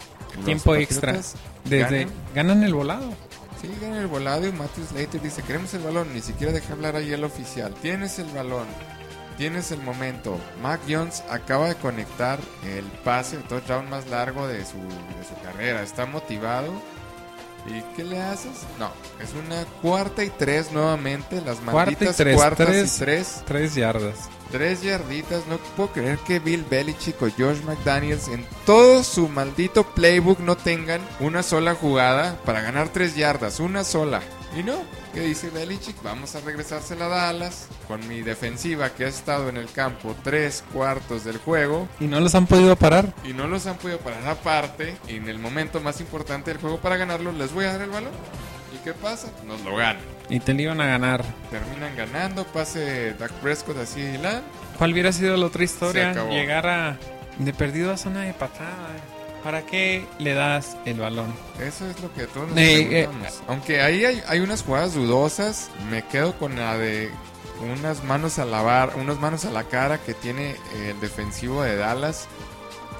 Tiempo 0.45 0.75
extra. 0.75 1.19
Desde 1.64 2.07
ganan 2.35 2.62
el 2.62 2.75
volado. 2.75 3.28
Sí, 3.61 3.71
el 3.83 4.07
volado 4.07 4.47
y 4.47 4.53
Matthew 4.53 4.87
Slater 4.87 5.21
dice, 5.21 5.42
queremos 5.42 5.75
el 5.75 5.83
balón, 5.83 6.14
ni 6.14 6.21
siquiera 6.21 6.53
deja 6.53 6.75
hablar 6.75 6.94
ahí 6.94 7.12
el 7.12 7.25
oficial. 7.25 7.75
Tienes 7.75 8.18
el 8.21 8.29
balón, 8.29 8.66
tienes 9.37 9.73
el 9.73 9.83
momento. 9.83 10.38
Mac 10.62 10.81
Jones 10.88 11.25
acaba 11.29 11.68
de 11.68 11.75
conectar 11.75 12.38
el 12.64 12.85
pase, 13.05 13.37
el 13.37 13.42
touchdown 13.42 13.90
más 13.90 14.07
largo 14.07 14.47
de 14.47 14.64
su, 14.64 14.77
de 14.77 15.25
su 15.29 15.42
carrera. 15.42 15.83
Está 15.83 16.07
motivado. 16.07 16.73
¿Y 17.66 17.83
qué 17.97 18.05
le 18.05 18.23
haces? 18.23 18.64
No, 18.79 18.90
es 19.21 19.35
una 19.35 19.64
cuarta 19.83 20.25
y 20.25 20.31
tres 20.31 20.73
nuevamente, 20.73 21.40
las 21.42 21.61
malditas 21.61 22.16
cuarta 22.16 22.31
y 22.31 22.35
cuartas 22.35 22.66
tres, 22.68 22.97
y 22.97 22.99
tres. 22.99 23.42
Tres 23.44 23.75
yardas. 23.75 24.16
Tres 24.50 24.82
yarditas, 24.82 25.46
no 25.46 25.58
puedo 25.76 25.92
creer 25.92 26.18
que 26.20 26.38
Bill 26.38 26.64
Belichick 26.68 27.20
o 27.20 27.28
Josh 27.30 27.62
McDaniels 27.64 28.28
en 28.28 28.46
todo 28.64 29.04
su 29.04 29.28
maldito 29.28 29.84
playbook 29.84 30.40
no 30.40 30.56
tengan 30.56 31.02
una 31.20 31.42
sola 31.42 31.74
jugada 31.74 32.40
para 32.46 32.62
ganar 32.62 32.88
tres 32.88 33.14
yardas, 33.14 33.61
una 33.61 33.84
sola. 33.84 34.22
Y 34.56 34.62
no, 34.62 34.78
¿qué 35.12 35.20
dice 35.20 35.50
Belichick? 35.50 36.02
Vamos 36.02 36.34
a 36.34 36.40
regresársela 36.40 37.04
a 37.04 37.08
Dallas 37.08 37.66
con 37.87 38.06
mi 38.08 38.22
defensiva 38.22 38.88
que 38.90 39.04
ha 39.04 39.08
estado 39.08 39.50
en 39.50 39.58
el 39.58 39.70
campo 39.70 40.16
tres 40.24 40.64
cuartos 40.72 41.24
del 41.24 41.37
juego. 41.37 41.87
Y 42.00 42.06
no 42.06 42.18
los 42.18 42.34
han 42.34 42.46
podido 42.46 42.74
parar. 42.74 43.14
Y 43.24 43.34
no 43.34 43.46
los 43.46 43.66
han 43.66 43.76
podido 43.76 43.98
parar 43.98 44.26
aparte. 44.26 44.96
Y 45.06 45.16
en 45.16 45.28
el 45.28 45.38
momento 45.38 45.80
más 45.80 46.00
importante 46.00 46.50
del 46.50 46.61
juego 46.61 46.78
para 46.78 46.96
ganarlo, 46.96 47.32
les 47.32 47.52
voy 47.52 47.66
a 47.66 47.72
dar 47.72 47.82
el 47.82 47.90
balón. 47.90 48.12
¿Y 48.79 48.85
qué 48.85 48.93
pasa? 48.93 49.29
Nos 49.47 49.62
lo 49.62 49.77
ganan. 49.77 50.03
Y 50.29 50.41
te 50.41 50.53
iban 50.53 50.81
a 50.81 50.87
ganar. 50.87 51.25
Terminan 51.51 51.97
ganando, 51.97 52.45
pase 52.45 53.14
Dak 53.14 53.33
Prescott 53.35 53.79
así 53.79 54.01
y 54.01 54.19
la. 54.19 54.43
¿Cuál 54.77 54.93
hubiera 54.93 55.12
sido 55.12 55.37
la 55.37 55.47
otra 55.47 55.64
historia? 55.64 56.12
Llegar 56.29 56.67
a. 56.67 56.99
De 57.38 57.53
perdido 57.53 57.93
a 57.93 57.97
zona 57.97 58.23
de 58.23 58.33
patada. 58.35 58.88
¿Para 59.43 59.62
qué 59.62 60.05
le 60.19 60.35
das 60.35 60.77
el 60.85 60.99
balón? 60.99 61.33
Eso 61.61 61.88
es 61.88 62.01
lo 62.01 62.12
que 62.12 62.27
todos 62.27 62.49
nos 62.49 62.59
eh, 62.59 63.03
eh, 63.03 63.09
Aunque 63.47 63.81
ahí 63.81 64.05
hay, 64.05 64.21
hay, 64.27 64.41
unas 64.41 64.62
jugadas 64.62 64.95
dudosas, 64.95 65.71
me 65.91 66.03
quedo 66.03 66.37
con 66.37 66.57
la 66.57 66.77
de 66.77 67.11
unas 67.61 68.03
manos 68.03 68.41
a 68.41 68.45
lavar, 68.45 68.95
unas 68.97 69.21
manos 69.21 69.45
a 69.45 69.51
la 69.51 69.64
cara 69.64 69.99
que 69.99 70.12
tiene 70.12 70.57
el 70.75 70.99
defensivo 71.01 71.62
de 71.62 71.77
Dallas 71.77 72.27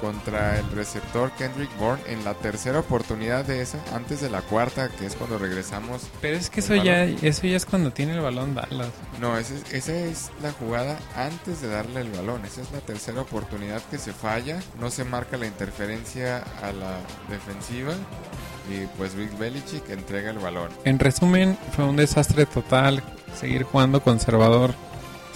contra 0.01 0.59
el 0.59 0.69
receptor 0.71 1.31
Kendrick 1.37 1.75
Bourne 1.77 2.01
en 2.07 2.23
la 2.23 2.33
tercera 2.33 2.79
oportunidad 2.79 3.45
de 3.45 3.61
esa, 3.61 3.79
antes 3.93 4.21
de 4.21 4.29
la 4.29 4.41
cuarta, 4.41 4.89
que 4.89 5.05
es 5.05 5.15
cuando 5.15 5.37
regresamos. 5.37 6.07
Pero 6.21 6.37
es 6.37 6.49
que 6.49 6.59
eso 6.61 6.75
ya, 6.75 7.03
eso 7.03 7.47
ya 7.47 7.57
es 7.57 7.65
cuando 7.65 7.91
tiene 7.91 8.13
el 8.13 8.21
balón 8.21 8.55
Dallas. 8.55 8.89
No, 9.19 9.37
esa 9.37 9.93
es 9.93 10.31
la 10.41 10.51
jugada 10.51 10.97
antes 11.15 11.61
de 11.61 11.67
darle 11.67 12.01
el 12.01 12.11
balón. 12.11 12.45
Esa 12.45 12.61
es 12.61 12.71
la 12.71 12.79
tercera 12.79 13.21
oportunidad 13.21 13.81
que 13.91 13.97
se 13.97 14.13
falla. 14.13 14.59
No 14.79 14.89
se 14.89 15.03
marca 15.03 15.37
la 15.37 15.47
interferencia 15.47 16.43
a 16.61 16.71
la 16.71 16.97
defensiva. 17.29 17.93
Y 18.69 18.85
pues 18.97 19.15
Rick 19.15 19.37
Belichick 19.37 19.89
entrega 19.89 20.29
el 20.29 20.37
balón. 20.37 20.69
En 20.83 20.99
resumen, 20.99 21.57
fue 21.75 21.85
un 21.85 21.95
desastre 21.95 22.45
total 22.45 23.03
seguir 23.35 23.63
jugando 23.63 24.01
conservador 24.01 24.73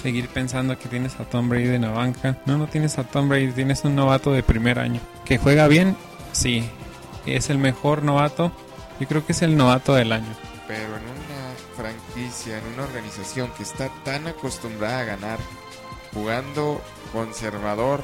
seguir 0.04 0.28
pensando 0.28 0.78
que 0.78 0.90
tienes 0.90 1.18
a 1.20 1.24
Tom 1.24 1.48
Brady 1.48 1.70
en 1.70 1.84
la 1.84 1.92
banca. 1.92 2.38
No, 2.46 2.58
no 2.58 2.68
tienes 2.68 3.00
a 3.00 3.06
Tom 3.06 3.30
Brady, 3.30 3.54
tienes 3.54 3.86
un 3.86 3.96
novato 3.96 4.34
de 4.34 4.44
primer 4.44 4.78
año. 4.78 5.00
¿Que 5.24 5.38
juega 5.38 5.70
bien? 5.70 5.96
Sí. 6.34 6.70
¿Es 7.26 7.50
el 7.50 7.58
mejor 7.58 8.04
novato? 8.04 8.52
Yo 9.00 9.08
creo 9.08 9.26
que 9.26 9.32
es 9.32 9.42
el 9.42 9.56
novato 9.56 9.96
del 9.96 10.12
año. 10.12 10.28
Pero 10.68 10.98
en 10.98 11.04
una 11.04 11.54
franquicia, 11.78 12.58
en 12.58 12.74
una 12.74 12.84
organización 12.84 13.50
que 13.56 13.64
está 13.64 13.90
tan 14.04 14.28
acostumbrada 14.28 15.00
a 15.00 15.06
ganar, 15.06 15.40
jugando 16.14 16.82
conservador 17.14 18.02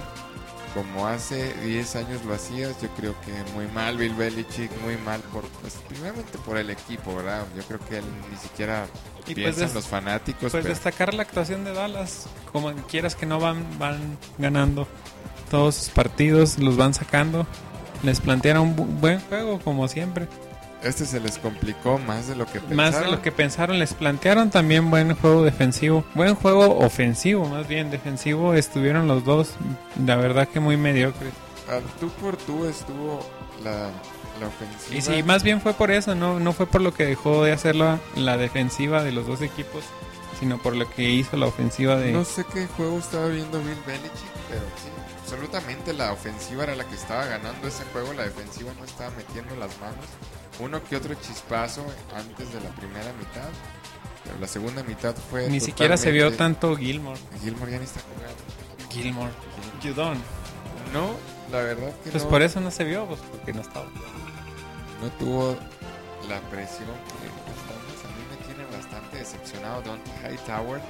como 0.73 1.07
hace 1.07 1.53
10 1.65 1.95
años 1.95 2.25
lo 2.25 2.33
hacías, 2.33 2.81
yo 2.81 2.89
creo 2.89 3.15
que 3.21 3.31
muy 3.53 3.67
mal 3.67 3.97
Bill 3.97 4.13
Belichick, 4.13 4.71
muy 4.81 4.97
mal 4.97 5.21
por, 5.33 5.43
pues, 5.61 5.75
primeramente 5.87 6.37
por 6.39 6.57
el 6.57 6.69
equipo, 6.69 7.15
¿verdad? 7.15 7.45
Yo 7.55 7.63
creo 7.63 7.79
que 7.79 7.97
él 7.97 8.05
ni 8.31 8.37
siquiera 8.37 8.87
y 9.27 9.33
pues 9.33 9.35
piensa 9.35 9.65
en 9.65 9.73
los 9.73 9.87
fanáticos. 9.87 10.51
Pues 10.51 10.63
destacar 10.63 11.13
la 11.13 11.23
actuación 11.23 11.63
de 11.63 11.73
Dallas, 11.73 12.27
como 12.51 12.73
quieras 12.87 13.15
que 13.15 13.25
no 13.25 13.39
van, 13.39 13.65
van 13.79 14.17
ganando 14.37 14.87
todos 15.49 15.75
sus 15.75 15.89
partidos, 15.89 16.59
los 16.59 16.77
van 16.77 16.93
sacando, 16.93 17.47
les 18.03 18.19
plantearon 18.19 18.75
un 18.77 19.01
buen 19.01 19.19
juego 19.21 19.59
como 19.59 19.87
siempre. 19.87 20.27
Este 20.83 21.05
se 21.05 21.19
les 21.19 21.37
complicó 21.37 21.97
más 21.97 22.27
de 22.27 22.35
lo 22.35 22.45
que 22.45 22.59
pensaron. 22.59 22.77
Más 22.77 22.99
de 22.99 23.11
lo 23.11 23.21
que 23.21 23.31
pensaron. 23.31 23.79
Les 23.79 23.93
plantearon 23.93 24.49
también 24.49 24.89
buen 24.89 25.13
juego 25.15 25.43
defensivo. 25.43 26.05
Buen 26.13 26.35
juego 26.35 26.79
ofensivo, 26.79 27.45
más 27.49 27.67
bien 27.67 27.91
defensivo. 27.91 28.53
Estuvieron 28.53 29.07
los 29.07 29.25
dos, 29.25 29.55
la 30.05 30.15
verdad 30.15 30.47
que 30.47 30.59
muy 30.59 30.77
mediocres. 30.77 31.33
Al 31.69 31.83
tú 31.99 32.09
por 32.21 32.37
tú 32.37 32.65
estuvo 32.65 33.19
la, 33.63 33.89
la 34.39 34.47
ofensiva. 34.47 34.95
Y 34.97 35.01
sí, 35.01 35.23
más 35.23 35.43
bien 35.43 35.59
fue 35.59 35.73
por 35.73 35.91
eso, 35.91 36.15
no, 36.15 36.39
no 36.39 36.53
fue 36.53 36.65
por 36.65 36.81
lo 36.81 36.93
que 36.93 37.05
dejó 37.05 37.43
de 37.43 37.51
hacer 37.51 37.75
la, 37.75 37.99
la 38.15 38.37
defensiva 38.37 39.03
de 39.03 39.11
los 39.11 39.27
dos 39.27 39.41
equipos, 39.41 39.83
sino 40.39 40.57
por 40.59 40.75
lo 40.75 40.89
que 40.89 41.09
hizo 41.09 41.35
la 41.35 41.47
ofensiva 41.47 41.97
de... 41.97 42.13
No 42.13 42.23
sé 42.23 42.45
qué 42.51 42.67
juego 42.67 42.97
estaba 42.99 43.27
viendo 43.27 43.59
Bill 43.59 43.77
Belichick, 43.85 44.31
pero 44.49 44.61
sí, 44.77 44.89
absolutamente 45.21 45.93
la 45.93 46.13
ofensiva 46.13 46.63
era 46.63 46.75
la 46.75 46.85
que 46.85 46.95
estaba 46.95 47.25
ganando 47.25 47.67
ese 47.67 47.83
juego, 47.91 48.13
la 48.13 48.23
defensiva 48.23 48.71
no 48.79 48.85
estaba 48.85 49.11
metiendo 49.11 49.55
las 49.57 49.77
manos 49.79 50.05
uno 50.59 50.83
que 50.83 50.95
otro 50.95 51.13
chispazo 51.15 51.85
antes 52.15 52.53
de 52.53 52.61
la 52.61 52.69
primera 52.71 53.11
mitad. 53.13 53.49
Pero 54.23 54.39
la 54.39 54.47
segunda 54.47 54.83
mitad 54.83 55.15
fue. 55.15 55.49
Ni 55.49 55.59
siquiera 55.59 55.97
se 55.97 56.11
vio 56.11 56.35
tanto 56.35 56.75
Gilmore. 56.75 57.19
Gilmore 57.41 57.71
ya 57.71 57.77
ni 57.77 57.85
está 57.85 58.01
jugando. 58.01 58.91
Gilmore. 58.91 59.31
Judon. 59.81 60.17
No, 60.93 61.15
la 61.51 61.63
verdad 61.63 61.93
que 62.03 62.11
pues 62.11 62.23
por 62.23 62.41
eso 62.41 62.59
no 62.59 62.71
se 62.71 62.83
vio, 62.83 63.05
pues 63.05 63.19
porque 63.31 63.53
no 63.53 63.61
estaba. 63.61 63.85
No 65.01 65.09
tuvo 65.17 65.57
la 66.27 66.41
presión 66.49 66.87
que 66.87 67.29
pues, 67.45 68.03
a 68.03 68.09
mí 68.09 68.23
me 68.29 68.45
tiene 68.45 68.65
bastante 68.75 69.17
decepcionado 69.17 69.81
Dante 69.81 70.11
Hightower 70.23 70.81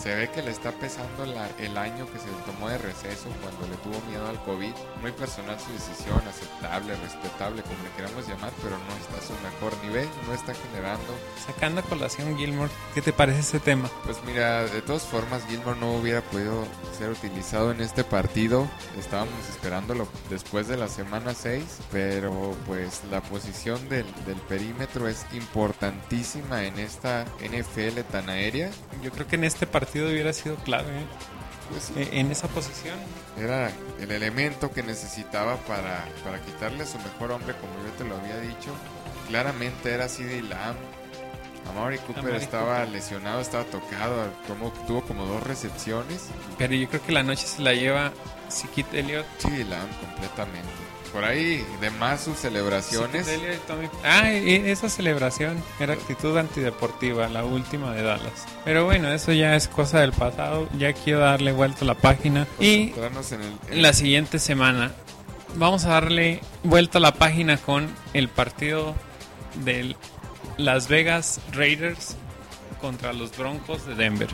se 0.00 0.14
ve 0.14 0.30
que 0.30 0.40
le 0.42 0.50
está 0.50 0.72
pesando 0.72 1.24
el 1.24 1.76
año 1.76 2.06
que 2.10 2.18
se 2.18 2.28
tomó 2.46 2.70
de 2.70 2.78
receso 2.78 3.28
cuando 3.42 3.66
le 3.68 3.76
tuvo 3.82 4.00
miedo 4.08 4.26
al 4.26 4.42
COVID. 4.44 4.72
Muy 5.02 5.12
personal 5.12 5.58
su 5.60 5.72
decisión, 5.72 6.22
aceptable, 6.26 6.96
respetable, 6.96 7.62
como 7.62 7.82
le 7.82 7.90
queramos 7.96 8.26
llamar, 8.26 8.50
pero 8.62 8.78
no 8.78 8.96
está 8.96 9.18
a 9.18 9.26
su 9.26 9.34
mejor 9.44 9.84
nivel, 9.84 10.08
no 10.26 10.32
está 10.32 10.54
generando. 10.54 11.14
Sacando 11.46 11.80
a 11.80 11.84
colación 11.84 12.38
Gilmore, 12.38 12.70
¿qué 12.94 13.02
te 13.02 13.12
parece 13.12 13.40
ese 13.40 13.60
tema? 13.60 13.90
Pues 14.04 14.16
mira, 14.24 14.64
de 14.64 14.80
todas 14.80 15.02
formas 15.02 15.44
Gilmore 15.46 15.78
no 15.78 15.94
hubiera 15.96 16.22
podido 16.22 16.64
ser 16.96 17.10
utilizado 17.10 17.70
en 17.70 17.82
este 17.82 18.02
partido. 18.02 18.68
Estábamos 18.98 19.46
esperándolo 19.50 20.08
después 20.30 20.66
de 20.66 20.78
la 20.78 20.88
semana 20.88 21.34
6, 21.34 21.62
pero 21.92 22.56
pues 22.66 23.02
la 23.10 23.20
posición 23.20 23.86
del, 23.90 24.06
del 24.24 24.36
perímetro 24.48 25.08
es 25.08 25.26
importantísima 25.34 26.64
en 26.64 26.78
esta 26.78 27.26
NFL 27.38 28.00
tan 28.10 28.30
aérea. 28.30 28.70
Yo 29.02 29.10
creo 29.10 29.26
que 29.26 29.36
en 29.36 29.44
este 29.44 29.66
partido 29.66 29.89
hubiera 29.98 30.32
sido 30.32 30.56
clave 30.56 31.00
¿eh? 31.00 31.06
pues 31.70 31.92
e, 31.96 32.20
en 32.20 32.30
esa 32.30 32.48
posición. 32.48 32.98
Era 33.38 33.72
el 34.00 34.10
elemento 34.10 34.70
que 34.72 34.82
necesitaba 34.82 35.56
para, 35.56 36.06
para 36.24 36.40
quitarle 36.40 36.82
a 36.82 36.86
su 36.86 36.98
mejor 36.98 37.32
hombre, 37.32 37.54
como 37.60 37.72
yo 37.84 37.92
te 37.96 38.04
lo 38.04 38.16
había 38.16 38.38
dicho. 38.40 38.70
Claramente 39.28 39.92
era 39.92 40.08
CD 40.08 40.42
Lamb. 40.42 40.76
Amari 41.68 41.98
Cooper 41.98 42.34
estaba 42.34 42.84
lesionado, 42.84 43.40
estaba 43.40 43.64
tocado, 43.64 44.32
como, 44.48 44.72
tuvo 44.86 45.02
como 45.02 45.24
dos 45.26 45.42
recepciones. 45.42 46.28
Pero 46.58 46.74
yo 46.74 46.88
creo 46.88 47.02
que 47.02 47.12
la 47.12 47.22
noche 47.22 47.46
se 47.46 47.62
la 47.62 47.74
lleva 47.74 48.12
Sikit 48.48 48.92
Elliott. 48.92 49.26
CD 49.38 49.64
Lamb 49.64 49.88
completamente 50.00 50.99
por 51.12 51.24
ahí 51.24 51.64
de 51.80 51.90
más 51.90 52.22
sus 52.22 52.38
celebraciones. 52.38 53.26
Ah, 54.04 54.30
esa 54.30 54.88
celebración 54.88 55.62
era 55.78 55.94
actitud 55.94 56.36
antideportiva, 56.36 57.28
la 57.28 57.44
última 57.44 57.92
de 57.94 58.02
Dallas. 58.02 58.46
Pero 58.64 58.84
bueno, 58.84 59.12
eso 59.12 59.32
ya 59.32 59.56
es 59.56 59.68
cosa 59.68 60.00
del 60.00 60.12
pasado. 60.12 60.68
Ya 60.78 60.92
quiero 60.92 61.20
darle 61.20 61.52
vuelta 61.52 61.84
a 61.84 61.86
la 61.86 61.94
página. 61.94 62.46
Y 62.58 62.92
la 63.72 63.92
siguiente 63.92 64.38
semana 64.38 64.92
vamos 65.56 65.84
a 65.84 65.90
darle 65.90 66.40
vuelta 66.62 66.98
a 66.98 67.00
la 67.00 67.14
página 67.14 67.56
con 67.56 67.88
el 68.14 68.28
partido 68.28 68.94
del 69.64 69.96
Las 70.56 70.88
Vegas 70.88 71.40
Raiders 71.52 72.16
contra 72.80 73.12
los 73.12 73.36
Broncos 73.36 73.86
de 73.86 73.94
Denver. 73.94 74.28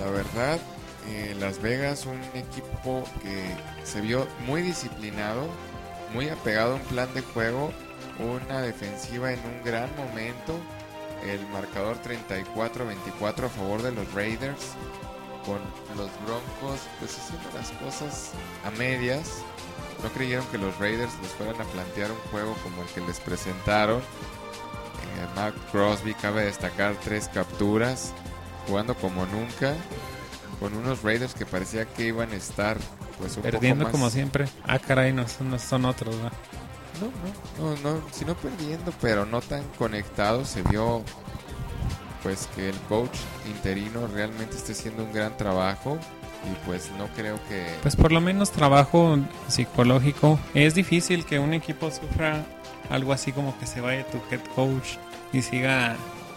La 0.00 0.10
verdad, 0.10 0.58
eh, 1.08 1.34
Las 1.38 1.62
Vegas, 1.62 2.06
un 2.06 2.20
equipo 2.34 3.04
que 3.22 3.54
se 3.84 4.00
vio 4.00 4.26
muy 4.46 4.62
disciplinado, 4.62 5.48
muy 6.16 6.30
apegado 6.30 6.72
a 6.72 6.76
un 6.76 6.82
plan 6.84 7.12
de 7.12 7.20
juego, 7.20 7.70
una 8.18 8.62
defensiva 8.62 9.30
en 9.34 9.38
un 9.40 9.62
gran 9.62 9.94
momento, 9.96 10.54
el 11.22 11.46
marcador 11.48 11.98
34-24 12.02 13.44
a 13.44 13.48
favor 13.50 13.82
de 13.82 13.92
los 13.92 14.10
Raiders, 14.14 14.72
con 15.44 15.58
los 15.94 16.10
Broncos 16.24 16.80
pues 16.98 17.18
haciendo 17.18 17.46
las 17.52 17.70
cosas 17.72 18.30
a 18.64 18.70
medias. 18.78 19.42
No 20.02 20.08
creyeron 20.08 20.46
que 20.46 20.56
los 20.56 20.78
Raiders 20.78 21.12
les 21.20 21.32
fueran 21.32 21.60
a 21.60 21.64
plantear 21.64 22.10
un 22.10 22.30
juego 22.30 22.56
como 22.62 22.80
el 22.80 22.88
que 22.88 23.02
les 23.02 23.20
presentaron. 23.20 23.98
Eh, 23.98 25.26
Mac 25.36 25.52
Crosby 25.70 26.14
cabe 26.14 26.46
destacar 26.46 26.96
tres 27.04 27.28
capturas, 27.28 28.14
jugando 28.66 28.94
como 28.94 29.26
nunca, 29.26 29.74
con 30.60 30.74
unos 30.74 31.02
Raiders 31.02 31.34
que 31.34 31.44
parecía 31.44 31.84
que 31.84 32.06
iban 32.06 32.32
a 32.32 32.36
estar 32.36 32.78
pues 33.18 33.36
perdiendo 33.36 33.90
como 33.90 34.10
siempre. 34.10 34.46
Ah, 34.64 34.78
caray, 34.78 35.12
no, 35.12 35.26
son 35.28 35.84
otros, 35.84 36.14
¿no? 36.16 36.30
No, 37.00 37.74
no, 37.74 37.82
no, 37.82 38.02
sino 38.10 38.34
perdiendo, 38.34 38.92
pero 39.00 39.26
no 39.26 39.40
tan 39.40 39.62
conectados. 39.78 40.48
Se 40.48 40.62
vio 40.62 41.02
pues 42.22 42.48
que 42.54 42.70
el 42.70 42.76
coach 42.88 43.16
interino 43.46 44.06
realmente 44.06 44.56
esté 44.56 44.72
haciendo 44.72 45.04
un 45.04 45.12
gran 45.12 45.36
trabajo 45.36 45.98
y 46.44 46.66
pues 46.66 46.90
no 46.98 47.06
creo 47.14 47.38
que... 47.48 47.66
Pues 47.82 47.96
por 47.96 48.12
lo 48.12 48.20
menos 48.20 48.50
trabajo 48.50 49.18
psicológico. 49.48 50.38
Es 50.54 50.74
difícil 50.74 51.24
que 51.24 51.38
un 51.38 51.54
equipo 51.54 51.90
sufra 51.90 52.44
algo 52.90 53.12
así 53.12 53.32
como 53.32 53.56
que 53.58 53.66
se 53.66 53.80
vaya 53.80 54.06
tu 54.06 54.18
head 54.30 54.40
coach 54.54 54.96
y 55.32 55.42
siga 55.42 55.96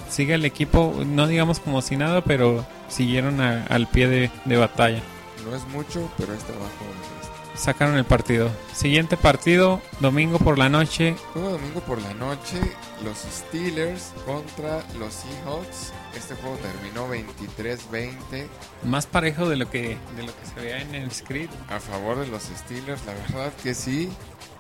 siga 0.10 0.36
el 0.36 0.46
equipo, 0.46 0.96
no 1.06 1.28
digamos 1.28 1.60
como 1.60 1.82
si 1.82 1.96
nada, 1.96 2.22
pero 2.24 2.66
siguieron 2.88 3.40
al 3.42 3.88
pie 3.88 4.08
de, 4.08 4.32
de 4.46 4.58
batalla. 4.58 5.02
No 5.46 5.56
es 5.56 5.66
mucho, 5.68 6.10
pero 6.18 6.34
es 6.34 6.44
trabajo 6.44 6.86
Sacaron 7.56 7.98
el 7.98 8.06
partido. 8.06 8.50
Siguiente 8.74 9.18
partido, 9.18 9.82
domingo 10.00 10.40
por 10.40 10.58
la 10.58 10.70
noche. 10.70 11.16
Juego 11.34 11.50
domingo 11.52 11.82
por 11.82 12.02
la 12.02 12.14
noche, 12.14 12.58
los 13.04 13.18
Steelers 13.18 14.14
contra 14.26 14.82
los 14.98 15.14
Seahawks. 15.14 15.92
Este 16.16 16.36
juego 16.36 16.58
terminó 16.58 17.10
23-20. 17.10 18.48
Más 18.86 19.08
parejo 19.08 19.50
de 19.50 19.58
lo 19.58 19.70
que 19.70 19.98
de 20.16 20.24
lo 20.24 20.28
que 20.28 20.46
se 20.46 20.60
veía 20.62 20.82
en 20.82 20.96
el 20.96 21.12
script. 21.12 21.54
A 21.70 21.82
favor 21.82 22.20
de 22.20 22.28
los 22.28 22.44
Steelers, 22.44 23.06
la 23.06 23.14
verdad 23.14 23.52
que 23.62 23.74
sí. 23.74 24.10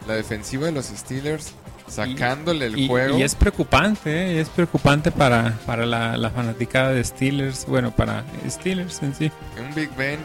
La 0.06 0.16
defensiva 0.16 0.66
de 0.66 0.74
los 0.74 0.88
Steelers 0.88 1.54
sacándole 1.88 2.66
el 2.66 2.88
juego. 2.88 3.18
Y 3.18 3.24
es 3.24 3.34
preocupante, 3.36 4.12
¿eh? 4.12 4.42
es 4.42 4.50
preocupante 4.50 5.12
para, 5.12 5.58
para 5.66 5.86
la, 5.86 6.18
la 6.18 6.30
fanaticada 6.30 6.92
de 6.92 7.04
Steelers, 7.04 7.66
bueno, 7.66 7.92
para 7.92 8.26
Steelers 8.48 9.02
en 9.04 9.16
sí. 9.16 9.32
Un 9.58 9.74
Big 9.74 9.90
Ben 9.96 10.20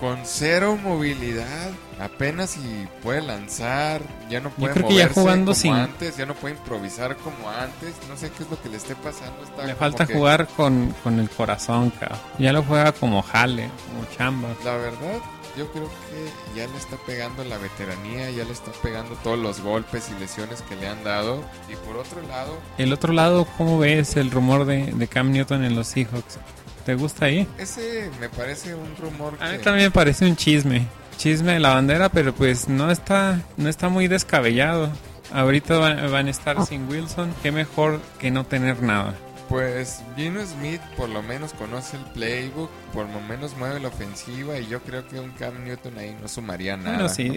con 0.00 0.20
cero 0.24 0.78
movilidad, 0.82 1.70
apenas 2.00 2.50
si 2.50 2.88
puede 3.02 3.20
lanzar, 3.20 4.00
ya 4.30 4.40
no 4.40 4.48
puede 4.48 4.68
Yo 4.68 4.74
creo 4.74 4.88
que 4.88 4.94
ya 4.94 5.08
jugando 5.10 5.52
como 5.54 5.74
antes, 5.74 6.16
ya 6.16 6.24
no 6.24 6.34
puede 6.34 6.54
improvisar 6.54 7.16
como 7.18 7.50
antes, 7.50 7.94
no 8.08 8.16
sé 8.16 8.30
qué 8.30 8.44
es 8.44 8.50
lo 8.50 8.60
que 8.60 8.70
le 8.70 8.78
esté 8.78 8.96
pasando. 8.96 9.36
le 9.64 9.74
falta 9.74 10.06
jugar 10.06 10.48
con, 10.56 10.94
con, 11.04 11.20
el 11.20 11.28
corazón, 11.28 11.90
cabrón. 11.90 12.18
Ya 12.38 12.52
lo 12.54 12.62
juega 12.62 12.92
como 12.92 13.20
jale, 13.20 13.68
como 13.88 14.10
chamba. 14.16 14.48
La 14.64 14.76
verdad, 14.76 15.20
yo 15.56 15.70
creo 15.70 15.84
que 15.84 16.58
ya 16.58 16.66
le 16.66 16.76
está 16.78 16.96
pegando 17.06 17.44
la 17.44 17.58
veteranía, 17.58 18.30
ya 18.30 18.44
le 18.44 18.52
está 18.52 18.72
pegando 18.82 19.14
todos 19.16 19.38
los 19.38 19.60
golpes 19.60 20.10
y 20.10 20.18
lesiones 20.18 20.62
que 20.62 20.76
le 20.76 20.88
han 20.88 21.04
dado. 21.04 21.44
Y 21.68 21.76
por 21.86 21.98
otro 21.98 22.22
lado... 22.22 22.56
El 22.78 22.94
otro 22.94 23.12
lado, 23.12 23.46
¿cómo 23.58 23.78
ves 23.78 24.16
el 24.16 24.30
rumor 24.30 24.64
de, 24.64 24.92
de 24.92 25.08
Cam 25.08 25.30
Newton 25.30 25.62
en 25.62 25.76
los 25.76 25.88
Seahawks? 25.88 26.38
¿Te 26.84 26.94
gusta 26.94 27.26
ahí? 27.26 27.46
Ese 27.58 28.10
me 28.20 28.28
parece 28.28 28.74
un 28.74 28.96
rumor. 28.96 29.34
A 29.40 29.52
mí 29.52 29.58
también 29.58 29.86
me 29.86 29.90
parece 29.90 30.26
un 30.26 30.36
chisme. 30.36 30.86
Chisme 31.16 31.52
de 31.52 31.60
la 31.60 31.74
bandera, 31.74 32.08
pero 32.08 32.34
pues 32.34 32.68
no 32.68 32.90
está, 32.90 33.40
no 33.56 33.68
está 33.68 33.88
muy 33.88 34.08
descabellado. 34.08 34.90
Ahorita 35.32 35.78
van, 35.78 36.26
a 36.26 36.30
estar 36.30 36.64
sin 36.66 36.88
Wilson. 36.88 37.32
Qué 37.42 37.52
mejor 37.52 38.00
que 38.18 38.30
no 38.30 38.44
tener 38.44 38.82
nada. 38.82 39.14
Pues 39.48 40.02
Gino 40.16 40.40
Smith 40.46 40.80
por 40.96 41.08
lo 41.08 41.22
menos 41.22 41.52
conoce 41.54 41.96
el 41.96 42.04
playbook, 42.12 42.70
por 42.92 43.08
lo 43.08 43.20
menos 43.20 43.56
mueve 43.56 43.80
la 43.80 43.88
ofensiva 43.88 44.58
y 44.58 44.68
yo 44.68 44.80
creo 44.80 45.06
que 45.08 45.18
un 45.18 45.30
Cam 45.32 45.64
Newton 45.64 45.98
ahí 45.98 46.16
no 46.22 46.28
sumaría 46.28 46.76
nada. 46.76 46.96
Bueno, 46.96 47.08
sí, 47.08 47.28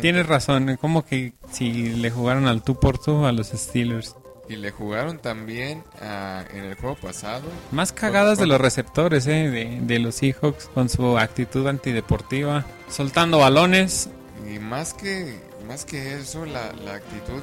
tienes 0.00 0.26
razón, 0.26 0.76
como 0.80 1.04
que 1.04 1.34
si 1.52 1.94
le 1.94 2.10
jugaron 2.10 2.48
al 2.48 2.62
tú 2.62 2.80
por 2.80 2.98
tú 2.98 3.26
a 3.26 3.32
los 3.32 3.48
Steelers. 3.48 4.16
Y 4.48 4.56
le 4.56 4.70
jugaron 4.70 5.18
también 5.18 5.84
ah, 6.00 6.44
en 6.52 6.64
el 6.64 6.74
juego 6.74 6.96
pasado. 6.96 7.44
Más 7.70 7.92
cagadas 7.92 8.38
de 8.38 8.46
los 8.46 8.60
receptores, 8.60 9.26
eh, 9.26 9.48
de, 9.50 9.78
de 9.80 9.98
los 9.98 10.16
Seahawks 10.16 10.68
con 10.74 10.88
su 10.88 11.16
actitud 11.18 11.66
antideportiva, 11.66 12.64
soltando 12.88 13.38
balones. 13.38 14.10
Y 14.52 14.58
más 14.58 14.94
que, 14.94 15.40
más 15.66 15.84
que 15.84 16.18
eso, 16.18 16.44
la, 16.44 16.72
la 16.84 16.94
actitud 16.94 17.40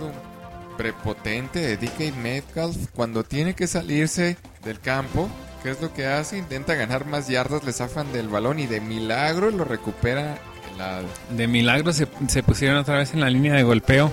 prepotente 0.80 1.60
de 1.60 1.76
DK 1.76 2.16
Metcalf 2.16 2.78
cuando 2.94 3.26
tiene 3.26 3.54
que 3.54 3.68
salirse 3.68 4.38
del 4.64 4.80
campo. 4.80 5.30
¿Qué 5.62 5.72
es 5.72 5.82
lo 5.82 5.94
que 5.94 6.06
hace? 6.06 6.38
Intenta 6.38 6.74
ganar 6.76 7.06
más 7.06 7.28
yardas, 7.28 7.66
le 7.66 7.74
zafan 7.74 8.14
del 8.14 8.30
balón 8.30 8.60
y 8.60 8.66
de 8.66 8.80
milagro 8.80 9.52
lo 9.52 9.66
recupera. 9.66 10.38
La... 10.78 11.02
De 11.36 11.48
milagro 11.48 11.92
se, 11.92 12.08
se 12.30 12.44
pusieron 12.44 12.78
otra 12.78 12.96
vez 12.96 13.14
en 13.14 13.20
la 13.20 13.30
línea 13.30 13.54
de 13.56 13.64
golpeo 13.64 14.10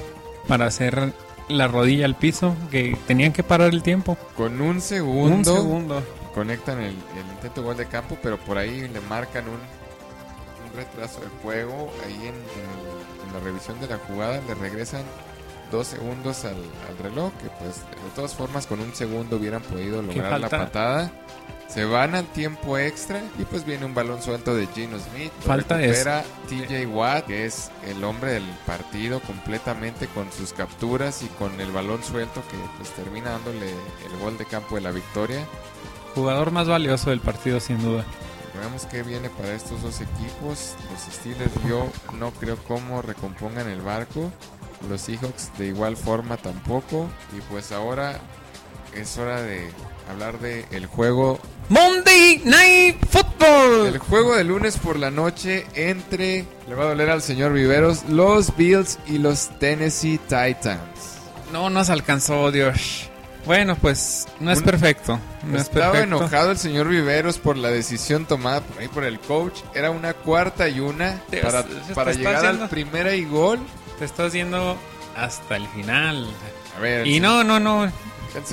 para 0.49 0.67
hacer 0.67 1.13
la 1.49 1.69
rodilla 1.69 2.05
al 2.07 2.15
piso, 2.17 2.55
que 2.71 2.97
tenían 3.07 3.33
que 3.33 3.43
parar 3.43 3.73
el 3.73 3.83
tiempo. 3.83 4.17
Con 4.37 4.61
un 4.61 4.81
segundo, 4.81 5.37
Un 5.37 5.45
segundo. 5.45 6.03
conectan 6.35 6.79
el, 6.81 6.91
el 6.95 7.27
intento 7.35 7.63
gol 7.63 7.77
de 7.77 7.87
campo, 7.87 8.17
pero 8.23 8.39
por 8.39 8.59
ahí 8.59 8.89
le 8.89 9.01
marcan 9.03 9.45
un, 9.49 9.55
un 9.55 10.77
retraso 10.77 11.21
de 11.21 11.29
juego. 11.43 11.91
Ahí 12.05 12.15
en, 12.27 12.35
en 13.27 13.33
la 13.33 13.41
revisión 13.41 13.81
de 13.81 13.87
la 13.89 13.99
jugada 13.99 14.41
le 14.47 14.55
regresan 14.55 15.03
dos 15.71 15.89
segundos 15.89 16.45
al, 16.45 16.57
al 16.89 16.99
reloj, 17.03 17.33
que 17.35 17.49
pues 17.61 17.77
de 17.77 18.11
todas 18.15 18.35
formas 18.35 18.67
con 18.67 18.81
un 18.81 18.95
segundo 18.95 19.37
hubieran 19.37 19.63
podido 19.63 20.03
lograr 20.03 20.41
la 20.41 20.49
patada. 20.49 21.13
Se 21.69 21.85
van 21.85 22.15
al 22.15 22.27
tiempo 22.27 22.79
extra 22.79 23.21
y 23.39 23.45
pues 23.45 23.65
viene 23.65 23.85
un 23.85 23.95
balón 23.95 24.23
suelto 24.23 24.55
de 24.55 24.69
Gino 24.69 24.99
Smith. 24.99 25.33
Falta 25.41 25.77
recupera 25.77 26.25
TJ 26.49 26.87
Watt, 26.87 27.27
que 27.27 27.45
es 27.45 27.71
el 27.85 28.05
hombre 28.05 28.35
del 28.35 28.45
partido 28.65 29.21
completamente 29.21 30.07
con 30.07 30.31
sus 30.33 30.53
capturas 30.53 31.23
y 31.23 31.27
con 31.27 31.61
el 31.61 31.73
balón 31.73 32.03
suelto 32.05 32.41
que 32.51 32.57
pues 32.77 32.91
termina 32.91 33.31
dándole 33.31 33.71
el 33.71 34.19
gol 34.21 34.39
de 34.39 34.45
campo 34.45 34.77
de 34.77 34.83
la 34.83 34.93
victoria. 34.93 35.45
Jugador 36.15 36.53
más 36.53 36.69
valioso 36.69 37.11
del 37.11 37.21
partido, 37.21 37.59
sin 37.59 37.83
duda. 37.83 38.05
Veamos 38.59 38.87
qué 38.87 39.03
viene 39.03 39.29
para 39.29 39.53
estos 39.53 39.83
dos 39.83 40.01
equipos. 40.01 40.75
Los 40.91 41.15
Steelers 41.15 41.53
yo 41.69 41.87
no 42.19 42.31
creo 42.31 42.57
cómo 42.67 43.03
recompongan 43.03 43.69
el 43.69 43.83
barco. 43.83 44.33
Los 44.89 45.01
Seahawks 45.03 45.51
de 45.59 45.67
igual 45.67 45.97
forma 45.97 46.37
tampoco. 46.37 47.09
Y 47.37 47.41
pues 47.51 47.73
ahora 47.73 48.19
es 48.95 49.17
hora 49.19 49.43
de 49.43 49.69
hablar 50.11 50.39
de 50.39 50.65
el 50.71 50.87
juego 50.87 51.41
Monday 51.69 52.41
Night 52.45 53.05
Football. 53.11 53.87
el 53.89 53.99
juego 53.99 54.37
de 54.37 54.45
lunes 54.45 54.77
por 54.79 54.99
la 54.99 55.11
noche 55.11 55.67
entre 55.75 56.45
le 56.69 56.75
va 56.75 56.85
a 56.85 56.89
doler 56.89 57.11
al 57.11 57.23
señor 57.23 57.53
Viveros 57.53 58.05
los 58.09 58.57
Bills 58.57 58.99
y 59.07 59.19
los 59.19 59.51
Tennessee 59.59 60.19
Titans. 60.19 61.19
No 61.53 61.69
nos 61.71 61.91
alcanzó, 61.91 62.51
Dios. 62.53 63.09
Bueno, 63.47 63.77
pues 63.77 64.27
no 64.41 64.51
es 64.51 64.61
perfecto. 64.63 65.21
No 65.45 65.57
es 65.57 65.63
Estaba 65.65 65.93
perfecto. 65.93 66.17
enojado 66.17 66.51
el 66.51 66.59
señor 66.59 66.89
Viveros 66.89 67.39
por 67.39 67.57
la 67.57 67.69
decisión 67.71 68.27
tomada 68.27 68.61
por 68.61 68.79
ahí 68.83 68.89
por 68.89 69.05
el 69.05 69.21
coach. 69.21 69.61
Era 69.75 69.91
una 69.93 70.15
cuarta 70.15 70.69
y 70.69 70.81
una 70.81 71.21
para, 71.43 71.65
para 71.95 72.13
llegar 72.13 72.37
haciendo- 72.37 72.65
al 72.65 72.69
primera 72.71 73.15
y 73.15 73.25
gol. 73.25 73.61
Te 73.99 74.05
estás 74.05 74.33
yendo 74.33 74.77
hasta 75.17 75.57
el 75.57 75.67
final. 75.69 76.27
A 76.77 76.81
ver, 76.81 77.07
Y 77.07 77.21
no, 77.21 77.43
no, 77.45 77.59
no. 77.61 77.91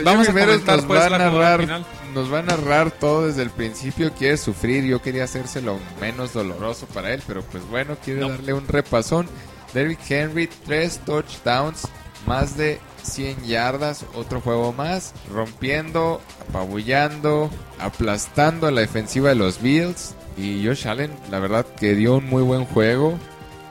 Vamos 0.03 0.29
a 0.29 0.31
comentar, 0.31 0.77
nos 0.77 0.85
pues, 0.85 0.99
va 1.01 1.05
a 1.07 1.09
narrar, 1.17 1.59
final. 1.59 1.85
nos 2.13 2.31
va 2.31 2.39
a 2.39 2.43
narrar 2.43 2.91
todo 2.91 3.27
desde 3.27 3.41
el 3.43 3.49
principio. 3.49 4.13
Quiere 4.13 4.37
sufrir, 4.37 4.85
yo 4.85 5.01
quería 5.01 5.25
hacérselo 5.25 5.77
menos 5.99 6.31
doloroso 6.31 6.85
para 6.87 7.13
él, 7.13 7.21
pero 7.27 7.41
pues 7.43 7.67
bueno, 7.69 7.97
quiere 8.03 8.21
No. 8.21 8.29
darle 8.29 8.53
un 8.53 8.65
repasón. 8.67 9.27
Derrick 9.73 9.99
Henry, 10.09 10.47
tres 10.65 10.99
touchdowns, 11.03 11.87
más 12.25 12.55
de 12.55 12.79
100 13.01 13.43
yardas, 13.45 14.05
otro 14.13 14.39
juego 14.39 14.71
más, 14.71 15.13
rompiendo, 15.29 16.21
apabullando, 16.47 17.49
aplastando 17.79 18.67
a 18.67 18.71
la 18.71 18.81
defensiva 18.81 19.29
de 19.29 19.35
los 19.35 19.61
Bills. 19.61 20.15
Y 20.37 20.65
Josh 20.65 20.87
Allen, 20.87 21.11
la 21.29 21.39
verdad 21.39 21.65
que 21.65 21.93
dio 21.95 22.15
un 22.15 22.29
muy 22.29 22.41
buen 22.43 22.65
juego. 22.65 23.19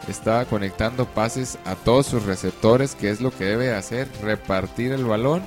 Estaba 0.09 0.45
conectando 0.45 1.07
pases 1.07 1.59
a 1.65 1.75
todos 1.75 2.07
sus 2.07 2.25
receptores, 2.25 2.95
que 2.95 3.11
es 3.11 3.21
lo 3.21 3.31
que 3.31 3.45
debe 3.45 3.75
hacer, 3.75 4.09
repartir 4.23 4.93
el 4.93 5.05
balón. 5.05 5.43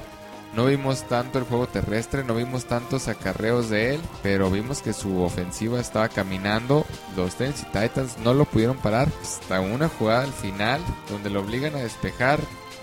No 0.55 0.65
vimos 0.67 1.03
tanto 1.09 1.37
el 1.37 1.43
juego 1.43 1.67
terrestre, 1.67 2.23
no 2.23 2.33
vimos 2.33 2.63
tantos 2.65 3.09
acarreos 3.09 3.69
de 3.69 3.95
él, 3.95 4.01
pero 4.23 4.49
vimos 4.49 4.81
que 4.81 4.93
su 4.93 5.21
ofensiva 5.21 5.81
estaba 5.81 6.07
caminando. 6.07 6.85
Los 7.17 7.35
Tennessee 7.35 7.65
Titans 7.73 8.17
no 8.19 8.33
lo 8.33 8.45
pudieron 8.45 8.77
parar 8.77 9.09
hasta 9.21 9.59
una 9.59 9.89
jugada 9.89 10.23
al 10.23 10.31
final 10.31 10.79
donde 11.09 11.29
lo 11.29 11.41
obligan 11.41 11.75
a 11.75 11.79
despejar. 11.79 12.39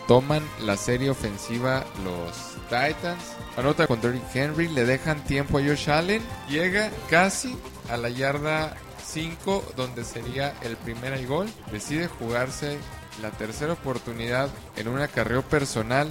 Toman 0.06 0.42
la 0.60 0.76
serie 0.76 1.08
ofensiva 1.08 1.84
los 2.04 2.56
Titans. 2.64 3.36
Anota 3.56 3.86
con 3.86 4.02
Derrick 4.02 4.24
Henry, 4.34 4.68
le 4.68 4.84
dejan 4.84 5.24
tiempo 5.24 5.56
a 5.56 5.62
Josh 5.62 5.88
Allen. 5.88 6.22
Llega 6.50 6.90
casi 7.08 7.56
a 7.88 7.96
la 7.96 8.10
yarda 8.10 8.76
5 9.12 9.72
donde 9.76 10.04
sería 10.04 10.54
el 10.62 10.76
primer 10.76 11.20
y 11.20 11.26
gol. 11.26 11.48
Decide 11.70 12.08
jugarse 12.08 12.78
la 13.20 13.30
tercera 13.30 13.74
oportunidad 13.74 14.48
en 14.76 14.88
un 14.88 15.00
acarreo 15.00 15.42
personal 15.42 16.10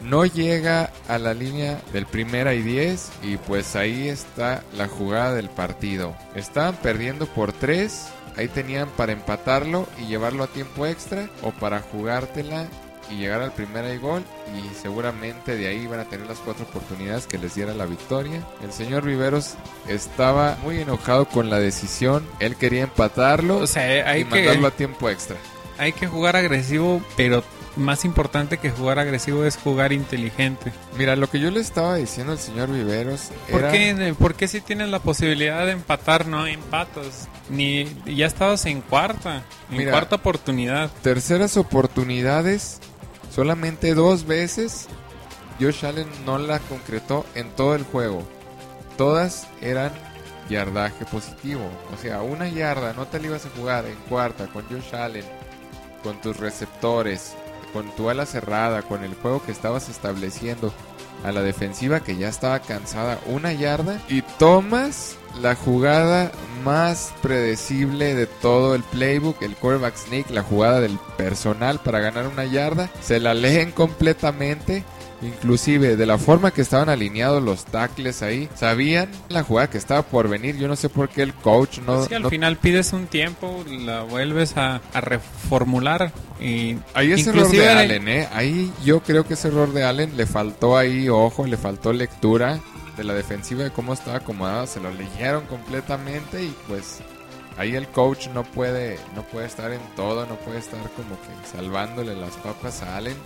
no 0.00 0.24
llega 0.24 0.90
a 1.08 1.18
la 1.18 1.34
línea 1.34 1.80
del 1.92 2.06
primera 2.06 2.54
y 2.54 2.62
10 2.62 3.10
y 3.22 3.36
pues 3.36 3.76
ahí 3.76 4.08
está 4.08 4.62
la 4.76 4.88
jugada 4.88 5.34
del 5.34 5.50
partido. 5.50 6.16
Estaban 6.34 6.76
perdiendo 6.76 7.26
por 7.26 7.52
3, 7.52 8.08
ahí 8.36 8.48
tenían 8.48 8.88
para 8.96 9.12
empatarlo 9.12 9.86
y 9.98 10.06
llevarlo 10.06 10.44
a 10.44 10.48
tiempo 10.48 10.86
extra 10.86 11.28
o 11.42 11.50
para 11.50 11.80
jugártela 11.80 12.66
y 13.10 13.16
llegar 13.16 13.42
al 13.42 13.52
primera 13.52 13.92
y 13.92 13.98
gol 13.98 14.22
y 14.56 14.74
seguramente 14.80 15.56
de 15.56 15.68
ahí 15.68 15.86
van 15.86 16.00
a 16.00 16.04
tener 16.04 16.26
las 16.26 16.38
cuatro 16.38 16.64
oportunidades 16.64 17.26
que 17.26 17.38
les 17.38 17.54
diera 17.54 17.74
la 17.74 17.86
victoria. 17.86 18.42
El 18.62 18.72
señor 18.72 19.04
Viveros 19.04 19.54
estaba 19.88 20.56
muy 20.62 20.80
enojado 20.80 21.26
con 21.26 21.50
la 21.50 21.58
decisión, 21.58 22.26
él 22.38 22.56
quería 22.56 22.82
empatarlo 22.84 23.58
O 23.58 23.66
sea, 23.66 24.08
hay 24.08 24.22
y 24.22 24.24
mandarlo 24.24 24.66
a 24.66 24.70
que, 24.70 24.76
tiempo 24.76 25.08
extra. 25.10 25.36
hay 25.78 25.92
que 25.92 26.06
jugar 26.06 26.36
agresivo, 26.36 27.02
pero 27.16 27.42
más 27.76 28.04
importante 28.04 28.58
que 28.58 28.70
jugar 28.70 28.98
agresivo 28.98 29.44
es 29.44 29.56
jugar 29.56 29.92
inteligente. 29.92 30.72
Mira, 30.98 31.14
lo 31.16 31.30
que 31.30 31.38
yo 31.38 31.50
le 31.52 31.60
estaba 31.60 31.94
diciendo 31.96 32.32
al 32.32 32.38
señor 32.38 32.70
Viveros 32.70 33.30
¿Por 33.50 33.60
era... 33.60 33.72
qué, 33.72 34.14
¿Por 34.18 34.34
qué 34.34 34.48
si 34.48 34.60
tienes 34.60 34.88
la 34.88 34.98
posibilidad 34.98 35.64
de 35.64 35.72
empatar, 35.72 36.26
no 36.26 36.46
empatas? 36.46 37.28
Ni, 37.48 37.84
ya 38.06 38.26
estabas 38.26 38.66
en 38.66 38.80
cuarta, 38.80 39.44
en 39.70 39.78
Mira. 39.78 39.92
cuarta 39.92 40.16
oportunidad. 40.16 40.90
terceras 41.02 41.56
oportunidades, 41.56 42.80
solamente 43.30 43.94
dos 43.94 44.26
veces, 44.26 44.88
Josh 45.60 45.84
Allen 45.84 46.08
no 46.24 46.38
la 46.38 46.58
concretó 46.58 47.24
en 47.34 47.50
todo 47.50 47.74
el 47.74 47.84
juego. 47.84 48.22
Todas 48.96 49.46
eran 49.60 49.92
yardaje 50.48 51.04
positivo. 51.06 51.62
O 51.94 51.96
sea, 51.96 52.22
una 52.22 52.48
yarda 52.48 52.92
no 52.92 53.06
te 53.06 53.20
la 53.20 53.26
ibas 53.28 53.46
a 53.46 53.50
jugar 53.50 53.86
en 53.86 53.96
cuarta 54.08 54.46
con 54.48 54.64
Josh 54.68 54.94
Allen, 54.94 55.24
con 56.02 56.20
tus 56.20 56.36
receptores, 56.38 57.34
con 57.72 57.94
tu 57.94 58.10
ala 58.10 58.26
cerrada, 58.26 58.82
con 58.82 59.04
el 59.04 59.14
juego 59.14 59.42
que 59.42 59.52
estabas 59.52 59.88
estableciendo 59.88 60.72
a 61.24 61.32
la 61.32 61.42
defensiva 61.42 62.00
que 62.00 62.16
ya 62.16 62.28
estaba 62.28 62.60
cansada 62.60 63.18
una 63.26 63.52
yarda 63.52 64.00
y 64.08 64.22
tomas 64.22 65.16
la 65.40 65.54
jugada 65.54 66.32
más 66.64 67.12
predecible 67.22 68.14
de 68.14 68.26
todo 68.26 68.74
el 68.74 68.82
playbook, 68.82 69.42
el 69.42 69.56
quarterback 69.56 69.96
sneak, 69.96 70.30
la 70.30 70.42
jugada 70.42 70.80
del 70.80 70.98
personal 71.16 71.78
para 71.78 72.00
ganar 72.00 72.26
una 72.26 72.44
yarda, 72.44 72.90
se 73.00 73.20
la 73.20 73.34
leen 73.34 73.72
completamente. 73.72 74.84
Inclusive 75.22 75.96
de 75.96 76.06
la 76.06 76.18
forma 76.18 76.50
que 76.50 76.62
estaban 76.62 76.88
alineados 76.88 77.42
los 77.42 77.64
tackles 77.64 78.22
ahí, 78.22 78.48
sabían 78.54 79.10
la 79.28 79.42
jugada 79.42 79.68
que 79.68 79.78
estaba 79.78 80.02
por 80.02 80.28
venir. 80.28 80.56
Yo 80.56 80.68
no 80.68 80.76
sé 80.76 80.88
por 80.88 81.08
qué 81.08 81.22
el 81.22 81.34
coach 81.34 81.78
no, 81.78 82.06
sí, 82.06 82.14
al 82.14 82.22
no 82.22 82.30
final 82.30 82.56
pides 82.56 82.92
un 82.92 83.06
tiempo, 83.06 83.64
la 83.68 84.02
vuelves 84.02 84.56
a, 84.56 84.80
a 84.92 85.00
reformular 85.00 86.12
y 86.40 86.76
Ahí 86.94 87.12
es 87.12 87.26
error 87.26 87.50
de 87.50 87.68
Allen, 87.68 88.08
¿eh? 88.08 88.28
Ahí 88.32 88.72
yo 88.84 89.00
creo 89.00 89.26
que 89.26 89.34
ese 89.34 89.48
error 89.48 89.72
de 89.72 89.84
Allen 89.84 90.16
le 90.16 90.26
faltó 90.26 90.76
ahí 90.76 91.08
ojo, 91.08 91.46
le 91.46 91.56
faltó 91.56 91.92
lectura 91.92 92.60
de 92.96 93.04
la 93.04 93.14
defensiva 93.14 93.64
de 93.64 93.70
cómo 93.70 93.92
estaba 93.92 94.18
acomodada, 94.18 94.66
se 94.66 94.80
lo 94.80 94.90
leyeron 94.90 95.44
completamente 95.46 96.42
y 96.42 96.54
pues 96.66 97.00
ahí 97.60 97.76
el 97.76 97.88
coach 97.88 98.28
no 98.28 98.42
puede 98.42 98.98
no 99.14 99.22
puede 99.22 99.46
estar 99.46 99.70
en 99.70 99.82
todo, 99.94 100.24
no 100.24 100.36
puede 100.36 100.58
estar 100.58 100.80
como 100.96 101.20
que 101.20 101.48
salvándole 101.52 102.16
las 102.16 102.36
papas 102.36 102.82
a 102.82 102.96
Allen. 102.96 103.16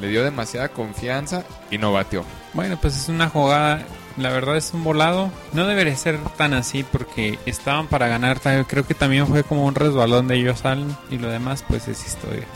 Le 0.00 0.08
dio 0.08 0.24
demasiada 0.24 0.70
confianza 0.70 1.44
y 1.70 1.76
no 1.76 1.92
batió. 1.92 2.24
Bueno, 2.54 2.78
pues 2.80 2.96
es 2.96 3.08
una 3.08 3.28
jugada, 3.28 3.84
la 4.16 4.30
verdad 4.30 4.56
es 4.56 4.72
un 4.72 4.82
volado. 4.82 5.30
No 5.52 5.66
debería 5.66 5.94
ser 5.96 6.18
tan 6.36 6.54
así 6.54 6.82
porque 6.82 7.38
estaban 7.44 7.86
para 7.86 8.08
ganar. 8.08 8.40
Creo 8.66 8.86
que 8.86 8.94
también 8.94 9.26
fue 9.26 9.44
como 9.44 9.66
un 9.66 9.74
resbalón 9.74 10.28
de 10.28 10.36
ellos 10.36 10.64
Allen 10.64 10.96
y 11.10 11.18
lo 11.18 11.28
demás 11.28 11.62
pues 11.68 11.86
es 11.86 12.04
historia. 12.06 12.46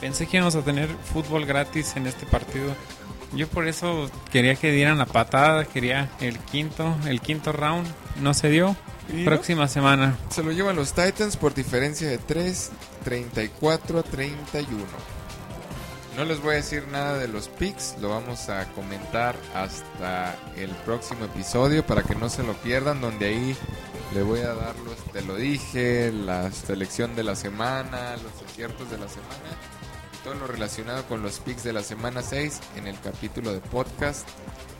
Pensé 0.00 0.26
que 0.26 0.38
íbamos 0.38 0.54
a 0.54 0.62
tener 0.62 0.88
fútbol 0.88 1.44
gratis 1.44 1.96
en 1.96 2.06
este 2.06 2.24
partido. 2.24 2.74
Yo 3.34 3.46
por 3.46 3.68
eso 3.68 4.10
quería 4.32 4.54
que 4.54 4.72
dieran 4.72 4.96
la 4.96 5.04
patada, 5.04 5.66
quería 5.66 6.08
el 6.20 6.38
quinto, 6.38 6.96
el 7.06 7.20
quinto 7.20 7.52
round. 7.52 7.86
No 8.22 8.32
se 8.32 8.48
dio. 8.48 8.74
¿Y 9.08 9.12
no? 9.12 9.24
Próxima 9.24 9.68
semana. 9.68 10.16
Se 10.30 10.42
lo 10.42 10.52
llevan 10.52 10.76
los 10.76 10.92
Titans 10.92 11.36
por 11.36 11.54
diferencia 11.54 12.08
de 12.08 12.18
3, 12.18 12.70
34 13.04 13.98
a 13.98 14.02
31. 14.02 14.78
No 16.18 16.24
les 16.24 16.42
voy 16.42 16.54
a 16.54 16.56
decir 16.56 16.88
nada 16.88 17.16
de 17.16 17.28
los 17.28 17.46
picks, 17.48 17.96
lo 18.00 18.08
vamos 18.08 18.48
a 18.48 18.66
comentar 18.72 19.36
hasta 19.54 20.34
el 20.56 20.70
próximo 20.84 21.26
episodio 21.26 21.86
para 21.86 22.02
que 22.02 22.16
no 22.16 22.28
se 22.28 22.42
lo 22.42 22.54
pierdan, 22.54 23.00
donde 23.00 23.26
ahí 23.26 23.56
le 24.12 24.22
voy 24.22 24.40
a 24.40 24.52
dar 24.52 24.74
los, 24.80 24.96
te 25.12 25.22
lo 25.22 25.36
dije, 25.36 26.10
la 26.10 26.50
selección 26.50 27.14
de 27.14 27.22
la 27.22 27.36
semana, 27.36 28.16
los 28.16 28.50
aciertos 28.50 28.90
de 28.90 28.98
la 28.98 29.06
semana, 29.08 29.48
todo 30.24 30.34
lo 30.34 30.48
relacionado 30.48 31.04
con 31.04 31.22
los 31.22 31.38
picks 31.38 31.62
de 31.62 31.72
la 31.72 31.84
semana 31.84 32.20
6 32.20 32.60
en 32.74 32.88
el 32.88 32.98
capítulo 33.00 33.52
de 33.52 33.60
podcast, 33.60 34.28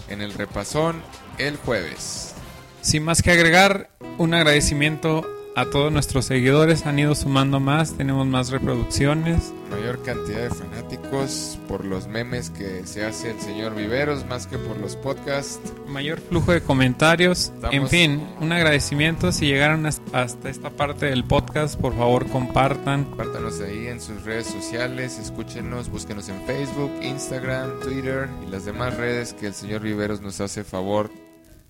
en 0.08 0.22
el 0.22 0.32
repasón, 0.32 1.00
el 1.38 1.56
jueves. 1.56 2.34
Sin 2.80 3.04
más 3.04 3.22
que 3.22 3.30
agregar, 3.30 3.90
un 4.18 4.34
agradecimiento 4.34 5.24
a 5.58 5.64
todos 5.64 5.90
nuestros 5.90 6.24
seguidores, 6.24 6.86
han 6.86 7.00
ido 7.00 7.16
sumando 7.16 7.58
más, 7.58 7.96
tenemos 7.96 8.24
más 8.28 8.50
reproducciones. 8.50 9.52
Mayor 9.70 10.00
cantidad 10.04 10.42
de 10.42 10.50
fanáticos 10.50 11.58
por 11.66 11.84
los 11.84 12.06
memes 12.06 12.50
que 12.50 12.86
se 12.86 13.04
hace 13.04 13.32
el 13.32 13.40
señor 13.40 13.74
Viveros, 13.74 14.24
más 14.26 14.46
que 14.46 14.56
por 14.56 14.78
los 14.78 14.94
podcasts. 14.94 15.72
Mayor 15.88 16.20
flujo 16.20 16.52
de 16.52 16.60
comentarios. 16.60 17.52
En 17.72 17.88
fin, 17.88 18.24
un 18.40 18.52
agradecimiento. 18.52 19.32
Si 19.32 19.46
llegaron 19.46 19.84
hasta 19.84 20.48
esta 20.48 20.70
parte 20.70 21.06
del 21.06 21.24
podcast, 21.24 21.74
por 21.74 21.96
favor 21.96 22.28
compartan. 22.28 23.04
Compártanos 23.06 23.60
ahí 23.60 23.88
en 23.88 24.00
sus 24.00 24.22
redes 24.22 24.46
sociales, 24.46 25.18
escúchenos, 25.18 25.90
búsquenos 25.90 26.28
en 26.28 26.40
Facebook, 26.46 26.92
Instagram, 27.02 27.80
Twitter 27.80 28.28
y 28.46 28.50
las 28.50 28.64
demás 28.64 28.96
redes 28.96 29.34
que 29.34 29.48
el 29.48 29.54
señor 29.54 29.82
Viveros 29.82 30.20
nos 30.20 30.40
hace 30.40 30.62
favor 30.62 31.10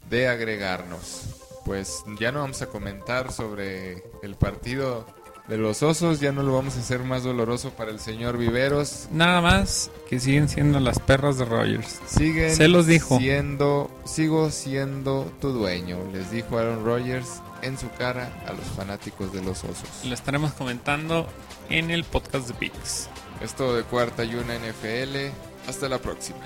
de 0.09 0.29
agregarnos 0.29 1.38
pues 1.68 2.03
ya 2.18 2.33
no 2.33 2.40
vamos 2.40 2.62
a 2.62 2.66
comentar 2.68 3.31
sobre 3.31 4.03
el 4.23 4.37
partido 4.37 5.05
de 5.49 5.59
los 5.59 5.83
osos, 5.83 6.18
ya 6.18 6.33
no 6.33 6.42
lo 6.42 6.55
vamos 6.55 6.77
a 6.77 6.81
hacer 6.81 7.01
más 7.01 7.25
doloroso 7.25 7.73
para 7.73 7.90
el 7.90 8.01
señor 8.01 8.38
Viveros. 8.38 9.09
Nada 9.12 9.42
más 9.42 9.90
que 10.09 10.18
siguen 10.18 10.49
siendo 10.49 10.81
las 10.81 10.99
perras 10.99 11.37
de 11.37 11.44
Rogers. 11.44 12.01
Siguen 12.07 12.57
Se 12.57 12.68
los 12.68 12.87
dijo. 12.87 13.18
siendo, 13.18 13.90
sigo 14.07 14.51
siendo 14.51 15.31
tu 15.42 15.51
dueño, 15.51 15.99
les 16.11 16.31
dijo 16.31 16.59
Aaron 16.59 16.87
Rodgers 16.87 17.42
en 17.61 17.77
su 17.77 17.90
cara 17.99 18.33
a 18.47 18.55
los 18.55 18.64
fanáticos 18.75 19.31
de 19.35 19.42
los 19.42 19.62
osos. 19.62 20.05
Lo 20.07 20.14
estaremos 20.14 20.55
comentando 20.55 21.27
en 21.68 21.90
el 21.90 22.05
podcast 22.05 22.49
de 22.49 22.55
Pix. 22.55 23.11
Esto 23.42 23.77
de 23.77 23.83
cuarta 23.83 24.25
y 24.25 24.35
una 24.37 24.55
NFL. 24.55 25.33
Hasta 25.68 25.87
la 25.87 25.99
próxima. 25.99 26.40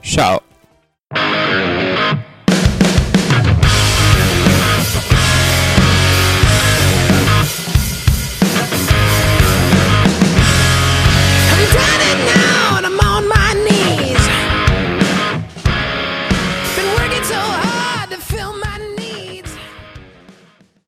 Chao. 0.00 0.40